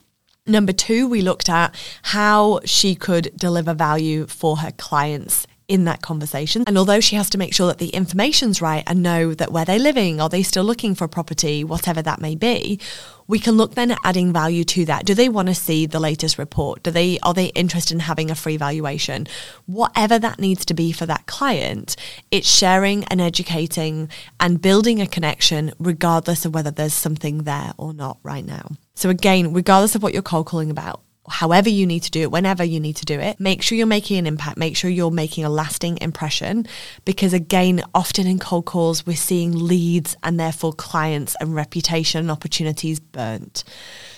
Number 0.50 0.74
two, 0.74 1.08
we 1.08 1.22
looked 1.22 1.48
at 1.48 1.76
how 2.02 2.62
she 2.66 2.96
could 2.96 3.32
deliver 3.38 3.76
value 3.76 4.26
for 4.26 4.58
her 4.58 4.72
clients 4.72 5.46
in 5.70 5.86
that 5.86 6.02
conversation. 6.02 6.64
And 6.68 6.78
although 6.78 7.00
she 7.00 7.16
has 7.16 7.30
to 7.30 7.38
make 7.38 7.54
sure 7.54 7.68
that 7.68 7.78
the 7.78 7.90
information's 7.90 8.62
right 8.62 8.84
and 8.88 9.02
know 9.02 9.34
that 9.36 9.52
where 9.52 9.64
they're 9.64 9.80
living, 9.80 10.20
are 10.20 10.28
they 10.28 10.44
still 10.44 10.64
looking 10.66 10.96
for 10.96 11.06
a 11.06 11.10
property, 11.10 11.64
whatever 11.64 12.02
that 12.02 12.20
may 12.20 12.36
be, 12.36 12.80
we 13.28 13.38
can 13.38 13.56
look 13.58 13.76
then 13.76 13.92
at 13.92 14.00
adding 14.04 14.34
value 14.34 14.64
to 14.64 14.86
that. 14.86 15.06
Do 15.06 15.14
they 15.14 15.30
want 15.30 15.50
to 15.50 15.54
see 15.54 15.86
the 15.86 16.00
latest 16.00 16.40
report? 16.40 16.82
Do 16.82 16.90
they 16.90 17.20
are 17.20 17.36
they 17.36 17.46
interested 17.48 17.94
in 17.94 18.00
having 18.00 18.32
a 18.32 18.36
free 18.36 18.58
valuation? 18.58 19.28
Whatever 19.68 20.18
that 20.18 20.40
needs 20.40 20.66
to 20.66 20.74
be 20.74 20.92
for 20.92 21.06
that 21.06 21.28
client, 21.28 21.96
it's 22.32 22.50
sharing 22.50 23.04
and 23.06 23.22
educating 23.22 24.10
and 24.40 24.60
building 24.60 25.00
a 25.00 25.06
connection 25.06 25.72
regardless 25.78 26.44
of 26.44 26.56
whether 26.56 26.72
there's 26.72 26.96
something 26.96 27.44
there 27.44 27.74
or 27.78 27.94
not 27.94 28.18
right 28.24 28.44
now. 28.44 28.72
So 28.96 29.10
again, 29.10 29.54
regardless 29.54 29.94
of 29.94 30.02
what 30.02 30.14
you're 30.14 30.24
cold 30.24 30.48
calling 30.48 30.72
about, 30.72 31.04
however 31.30 31.70
you 31.70 31.86
need 31.86 32.04
to 32.04 32.12
do 32.12 32.22
it, 32.22 32.32
whenever 32.32 32.64
you 32.64 32.80
need 32.80 32.98
to 32.98 33.06
do 33.06 33.20
it, 33.20 33.40
make 33.40 33.62
sure 33.62 33.78
you're 33.78 33.88
making 33.88 34.18
an 34.18 34.28
impact, 34.28 34.58
make 34.58 34.76
sure 34.76 34.90
you're 34.90 35.12
making 35.12 35.46
a 35.46 35.50
lasting 35.50 35.98
impression. 36.02 36.66
Because 37.06 37.34
again, 37.34 37.84
often 37.94 38.28
in 38.28 38.40
cold 38.40 38.66
calls, 38.66 39.06
we're 39.06 39.16
seeing 39.16 39.54
leads 39.54 40.16
and 40.24 40.40
therefore 40.40 40.74
clients 40.74 41.36
and 41.40 41.56
reputation 41.56 42.20
and 42.20 42.32
opportunities 42.32 43.00
burnt. 43.00 43.64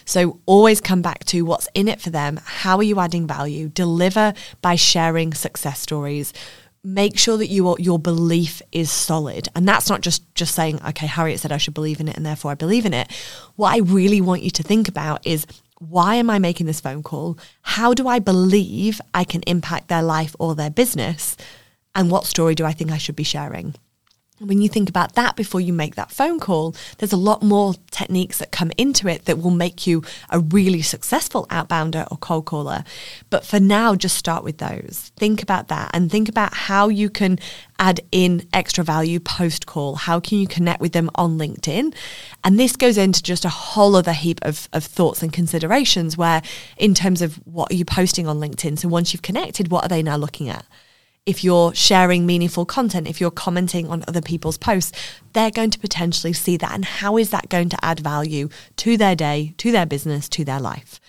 So 0.06 0.40
always 0.46 0.82
come 0.82 1.02
back 1.02 1.26
to 1.26 1.44
what's 1.44 1.70
in 1.74 1.88
it 1.88 2.02
for 2.02 2.10
them. 2.10 2.40
How 2.44 2.78
are 2.78 2.84
you 2.84 3.00
adding 3.00 3.28
value? 3.28 3.70
Deliver 3.70 4.34
by 4.62 4.76
sharing 4.76 5.34
success 5.34 5.80
stories 5.80 6.34
make 6.84 7.18
sure 7.18 7.38
that 7.38 7.48
your 7.48 7.76
your 7.80 8.00
belief 8.00 8.62
is 8.72 8.90
solid 8.90 9.48
and 9.56 9.68
that's 9.68 9.88
not 9.88 10.02
just 10.02 10.24
just 10.34 10.56
saying 10.56 10.80
okay 10.84 11.06
harriet 11.06 11.40
said 11.40 11.52
i 11.52 11.58
should 11.58 11.76
believe 11.76 12.00
in 12.00 12.08
it 12.08 12.18
and 12.18 12.26
therefore 12.26 12.50
i 12.50 12.56
believe 12.56 12.88
in 12.88 12.94
it 12.94 13.12
what 13.56 13.72
i 13.72 13.78
really 13.78 14.20
want 14.20 14.42
you 14.42 14.50
to 14.50 14.64
think 14.64 14.88
about 14.88 15.26
is 15.26 15.46
why 15.82 16.16
am 16.16 16.30
i 16.30 16.38
making 16.38 16.68
this 16.68 16.80
phone 16.80 17.02
call? 17.02 17.38
How 17.64 17.94
do 17.94 18.08
i 18.08 18.20
believe 18.20 19.02
i 19.14 19.24
can 19.24 19.42
impact 19.48 19.88
their 19.88 20.04
life 20.04 20.36
or 20.38 20.54
their 20.54 20.70
business? 20.70 21.36
And 21.96 22.12
what 22.12 22.26
story 22.26 22.54
do 22.56 22.66
i 22.66 22.72
think 22.72 22.92
i 22.92 22.98
should 22.98 23.16
be 23.16 23.24
sharing 23.24 23.74
when 24.44 24.62
you 24.62 24.68
think 24.68 24.90
about 24.90 25.14
that 25.14 25.36
before 25.36 25.62
you 25.62 25.72
make 25.72 25.96
that 25.96 26.12
phone 26.12 26.40
call, 26.40 26.76
there's 26.98 27.14
a 27.14 27.18
lot 27.18 27.44
more 27.44 27.76
techniques 27.92 28.40
that 28.40 28.52
come 28.52 28.72
into 28.78 29.08
it 29.08 29.26
that 29.26 29.38
will 29.38 29.52
make 29.52 29.86
you 29.86 30.04
a 30.30 30.40
really 30.40 30.82
successful 30.82 31.46
outbounder 31.48 32.08
or 32.12 32.18
cold 32.18 32.46
caller. 32.46 32.84
But 33.30 33.46
for 33.46 33.60
now, 33.60 33.94
just 33.96 34.18
start 34.18 34.44
with 34.44 34.58
those. 34.58 35.12
Think 35.16 35.44
about 35.44 35.68
that 35.68 35.92
and 35.94 36.12
think 36.12 36.28
about 36.28 36.54
how 36.54 36.90
you 36.90 37.10
can 37.10 37.38
add 37.78 38.02
in 38.12 38.48
extra 38.52 38.84
value 38.84 39.20
post 39.20 39.68
call. 39.68 39.96
How 39.96 40.20
can 40.20 40.40
you 40.40 40.48
connect 40.48 40.82
with 40.82 40.94
them 40.94 41.12
on 41.16 41.38
LinkedIn? 41.38 41.94
And 42.44 42.60
this 42.60 42.76
goes 42.76 42.98
into 42.98 43.22
just 43.22 43.46
a 43.46 43.50
whole 43.50 43.96
other 43.96 44.14
heap 44.14 44.40
of, 44.42 44.68
of 44.74 44.84
thoughts 44.84 45.22
and 45.22 45.32
considerations 45.32 46.18
where, 46.18 46.42
in 46.78 46.96
terms 46.96 47.22
of 47.22 47.36
what 47.46 47.72
are 47.72 47.76
you 47.76 47.86
posting 47.86 48.28
on 48.28 48.40
LinkedIn? 48.40 48.80
So 48.80 48.88
once 48.88 49.14
you've 49.14 49.22
connected, 49.22 49.70
what 49.70 49.86
are 49.86 49.90
they 49.90 50.02
now 50.02 50.18
looking 50.18 50.50
at? 50.50 50.66
If 51.26 51.44
you're 51.44 51.74
sharing 51.76 52.26
meaningful 52.26 52.66
content, 52.66 53.08
if 53.08 53.22
you're 53.22 53.30
commenting 53.32 53.88
on 53.88 54.04
other 54.08 54.22
people's 54.22 54.58
posts, 54.58 54.92
they're 55.34 55.52
going 55.52 55.70
to 55.70 55.80
potentially 55.80 56.34
see 56.34 56.58
that. 56.58 56.74
And 56.74 56.84
how 56.84 57.18
is 57.18 57.30
that 57.30 57.50
going 57.50 57.70
to 57.70 57.86
add 57.86 58.00
value 58.00 58.50
to 58.78 58.98
their 58.98 59.16
day, 59.16 59.54
to 59.58 59.72
their 59.72 59.86
business, 59.86 60.28
to 60.30 60.44
their 60.44 60.60
life? 60.60 61.00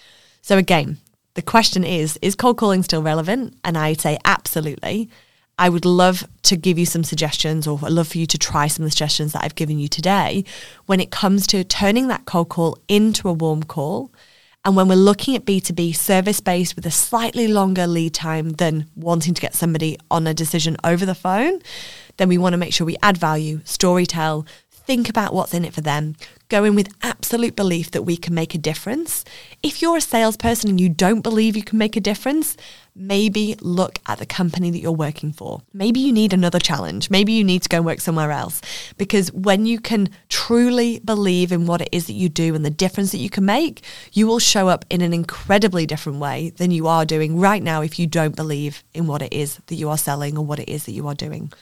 So, 0.43 0.59
again, 0.59 0.99
the 1.35 1.43
question 1.43 1.83
is 1.85 2.19
Is 2.21 2.35
cold 2.35 2.59
calling 2.59 2.83
still 2.83 3.03
relevant? 3.03 3.57
And 3.65 3.79
I 3.79 3.95
say 3.95 4.19
absolutely. 4.25 5.09
I 5.59 5.69
would 5.69 5.85
love 5.85 6.25
to 6.45 6.57
give 6.57 6.79
you 6.79 6.87
some 6.87 7.05
suggestions 7.05 7.67
or 7.67 7.79
I'd 7.83 7.93
love 7.93 8.09
for 8.09 8.19
you 8.19 8.27
to 8.27 8.39
try 8.39 8.67
some 8.67 8.85
of 8.85 8.89
the 8.89 8.91
suggestions 8.91 9.33
that 9.33 9.45
I've 9.45 9.55
given 9.55 9.79
you 9.79 9.87
today 9.87 10.45
when 10.87 10.99
it 10.99 11.11
comes 11.11 11.47
to 11.49 11.63
turning 11.63 12.09
that 12.09 12.25
cold 12.25 12.49
call 12.49 12.79
into 12.89 13.29
a 13.29 13.33
warm 13.33 13.63
call 13.63 14.11
and 14.65 14.77
when 14.77 14.87
we're 14.87 14.95
looking 14.95 15.35
at 15.35 15.45
B2B 15.45 15.97
service 15.97 16.41
based 16.41 16.77
with 16.77 16.87
a 16.87 16.91
slightly 16.91 17.49
longer 17.49 17.87
lead 17.87 18.15
time 18.15 18.51
than 18.51 18.87
wanting 18.95 19.35
to 19.35 19.41
get 19.41 19.55
somebody 19.55 19.99
on 20.09 20.27
a 20.27 20.35
decision 20.35 20.77
over 20.85 21.05
the 21.05 21.17
phone, 21.17 21.61
then 22.17 22.29
we 22.29 22.39
want 22.39 22.53
to 22.53 22.57
make 22.57 22.73
sure 22.73 22.87
we 22.87 22.97
add 23.03 23.17
value, 23.17 23.61
story 23.65 24.07
tell, 24.07 24.47
think 24.85 25.09
about 25.09 25.35
what's 25.35 25.55
in 25.55 25.65
it 25.65 25.73
for 25.73 25.81
them, 25.81 26.17
go 26.49 26.65
in 26.65 26.75
with 26.75 26.95
absolute 27.03 27.57
belief 27.57 27.91
that 27.93 28.03
we 28.03 28.17
can 28.17 28.35
make 28.35 28.55
a 28.55 28.59
difference. 28.59 29.25
If 29.63 29.81
you're 29.81 29.97
a 29.97 30.01
salesperson 30.01 30.71
and 30.71 30.81
you 30.81 30.89
don't 30.89 31.21
believe 31.21 31.57
you 31.57 31.63
can 31.63 31.79
make 31.79 31.97
a 31.97 32.01
difference, 32.01 32.57
maybe 32.95 33.57
look 33.61 33.99
at 34.07 34.19
the 34.19 34.27
company 34.27 34.71
that 34.71 34.79
you're 34.79 34.93
working 34.93 35.33
for. 35.33 35.63
Maybe 35.73 36.01
you 36.01 36.13
need 36.13 36.33
another 36.33 36.59
challenge. 36.59 37.09
Maybe 37.11 37.33
you 37.33 37.45
need 37.45 37.63
to 37.63 37.69
go 37.69 37.79
and 37.79 37.87
work 37.87 38.01
somewhere 38.01 38.31
else. 38.31 38.61
Because 38.99 39.33
when 39.33 39.65
you 39.65 39.81
can 39.81 40.11
truly 40.29 40.99
believe 40.99 41.53
in 41.53 41.67
what 41.67 41.81
it 41.81 41.89
is 41.91 42.07
that 42.07 42.13
you 42.13 42.29
do 42.29 42.55
and 42.55 42.65
the 42.65 42.71
difference 42.71 43.13
that 43.13 43.19
you 43.19 43.31
can 43.31 43.47
make, 43.47 43.83
you 44.13 44.27
will 44.27 44.39
show 44.39 44.69
up 44.69 44.85
in 44.91 45.01
an 45.01 45.15
incredibly 45.15 45.87
different 45.87 46.19
way 46.19 46.51
than 46.51 46.71
you 46.71 46.87
are 46.87 47.07
doing 47.07 47.39
right 47.39 47.63
now 47.63 47.81
if 47.83 47.99
you 47.99 48.07
don't 48.07 48.37
believe 48.37 48.85
in 48.93 49.07
what 49.07 49.23
it 49.23 49.33
is 49.33 49.57
that 49.67 49.77
you 49.77 49.89
are 49.89 49.99
selling 49.99 50.37
or 50.37 50.45
what 50.45 50.59
it 50.59 50.69
is 50.69 50.85
that 50.85 50.93
you 50.93 51.07
are 51.09 51.15
doing. 51.15 51.53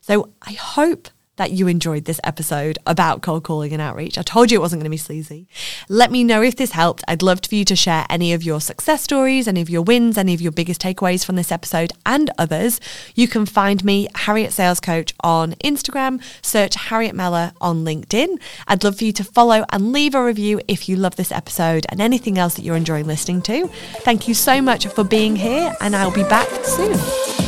So 0.00 0.32
I 0.40 0.52
hope 0.52 1.08
that 1.38 1.52
you 1.52 1.66
enjoyed 1.66 2.04
this 2.04 2.20
episode 2.22 2.78
about 2.86 3.22
cold 3.22 3.42
calling 3.42 3.72
and 3.72 3.80
outreach. 3.82 4.18
I 4.18 4.22
told 4.22 4.50
you 4.50 4.58
it 4.58 4.60
wasn't 4.60 4.80
going 4.80 4.84
to 4.84 4.90
be 4.90 4.96
sleazy. 4.96 5.48
Let 5.88 6.12
me 6.12 6.22
know 6.22 6.42
if 6.42 6.56
this 6.56 6.72
helped. 6.72 7.02
I'd 7.08 7.22
love 7.22 7.40
for 7.48 7.54
you 7.54 7.64
to 7.64 7.76
share 7.76 8.04
any 8.10 8.32
of 8.32 8.42
your 8.42 8.60
success 8.60 9.02
stories, 9.02 9.48
any 9.48 9.60
of 9.62 9.70
your 9.70 9.82
wins, 9.82 10.18
any 10.18 10.34
of 10.34 10.40
your 10.40 10.52
biggest 10.52 10.80
takeaways 10.80 11.24
from 11.24 11.36
this 11.36 11.50
episode 11.50 11.92
and 12.04 12.30
others. 12.36 12.80
You 13.14 13.26
can 13.26 13.46
find 13.46 13.84
me, 13.84 14.08
Harriet 14.14 14.52
Sales 14.52 14.80
Coach, 14.80 15.14
on 15.20 15.52
Instagram. 15.64 16.22
Search 16.42 16.74
Harriet 16.74 17.14
Mellor 17.14 17.52
on 17.60 17.84
LinkedIn. 17.84 18.38
I'd 18.66 18.84
love 18.84 18.98
for 18.98 19.04
you 19.04 19.12
to 19.12 19.24
follow 19.24 19.64
and 19.70 19.92
leave 19.92 20.14
a 20.14 20.24
review 20.24 20.60
if 20.68 20.88
you 20.88 20.96
love 20.96 21.16
this 21.16 21.32
episode 21.32 21.86
and 21.88 22.00
anything 22.00 22.38
else 22.38 22.54
that 22.54 22.62
you're 22.62 22.76
enjoying 22.76 23.06
listening 23.06 23.42
to. 23.42 23.68
Thank 24.00 24.28
you 24.28 24.34
so 24.34 24.60
much 24.60 24.86
for 24.86 25.04
being 25.04 25.36
here, 25.36 25.74
and 25.80 25.94
I'll 25.94 26.10
be 26.10 26.24
back 26.24 26.48
soon. 26.64 27.47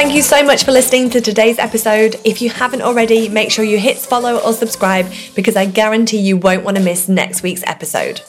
Thank 0.00 0.14
you 0.14 0.22
so 0.22 0.42
much 0.42 0.64
for 0.64 0.72
listening 0.72 1.10
to 1.10 1.20
today's 1.20 1.58
episode. 1.58 2.18
If 2.24 2.40
you 2.40 2.48
haven't 2.48 2.80
already, 2.80 3.28
make 3.28 3.50
sure 3.50 3.66
you 3.66 3.78
hit 3.78 3.98
follow 3.98 4.38
or 4.38 4.54
subscribe 4.54 5.12
because 5.36 5.56
I 5.56 5.66
guarantee 5.66 6.16
you 6.16 6.38
won't 6.38 6.64
want 6.64 6.78
to 6.78 6.82
miss 6.82 7.06
next 7.06 7.42
week's 7.42 7.62
episode. 7.66 8.22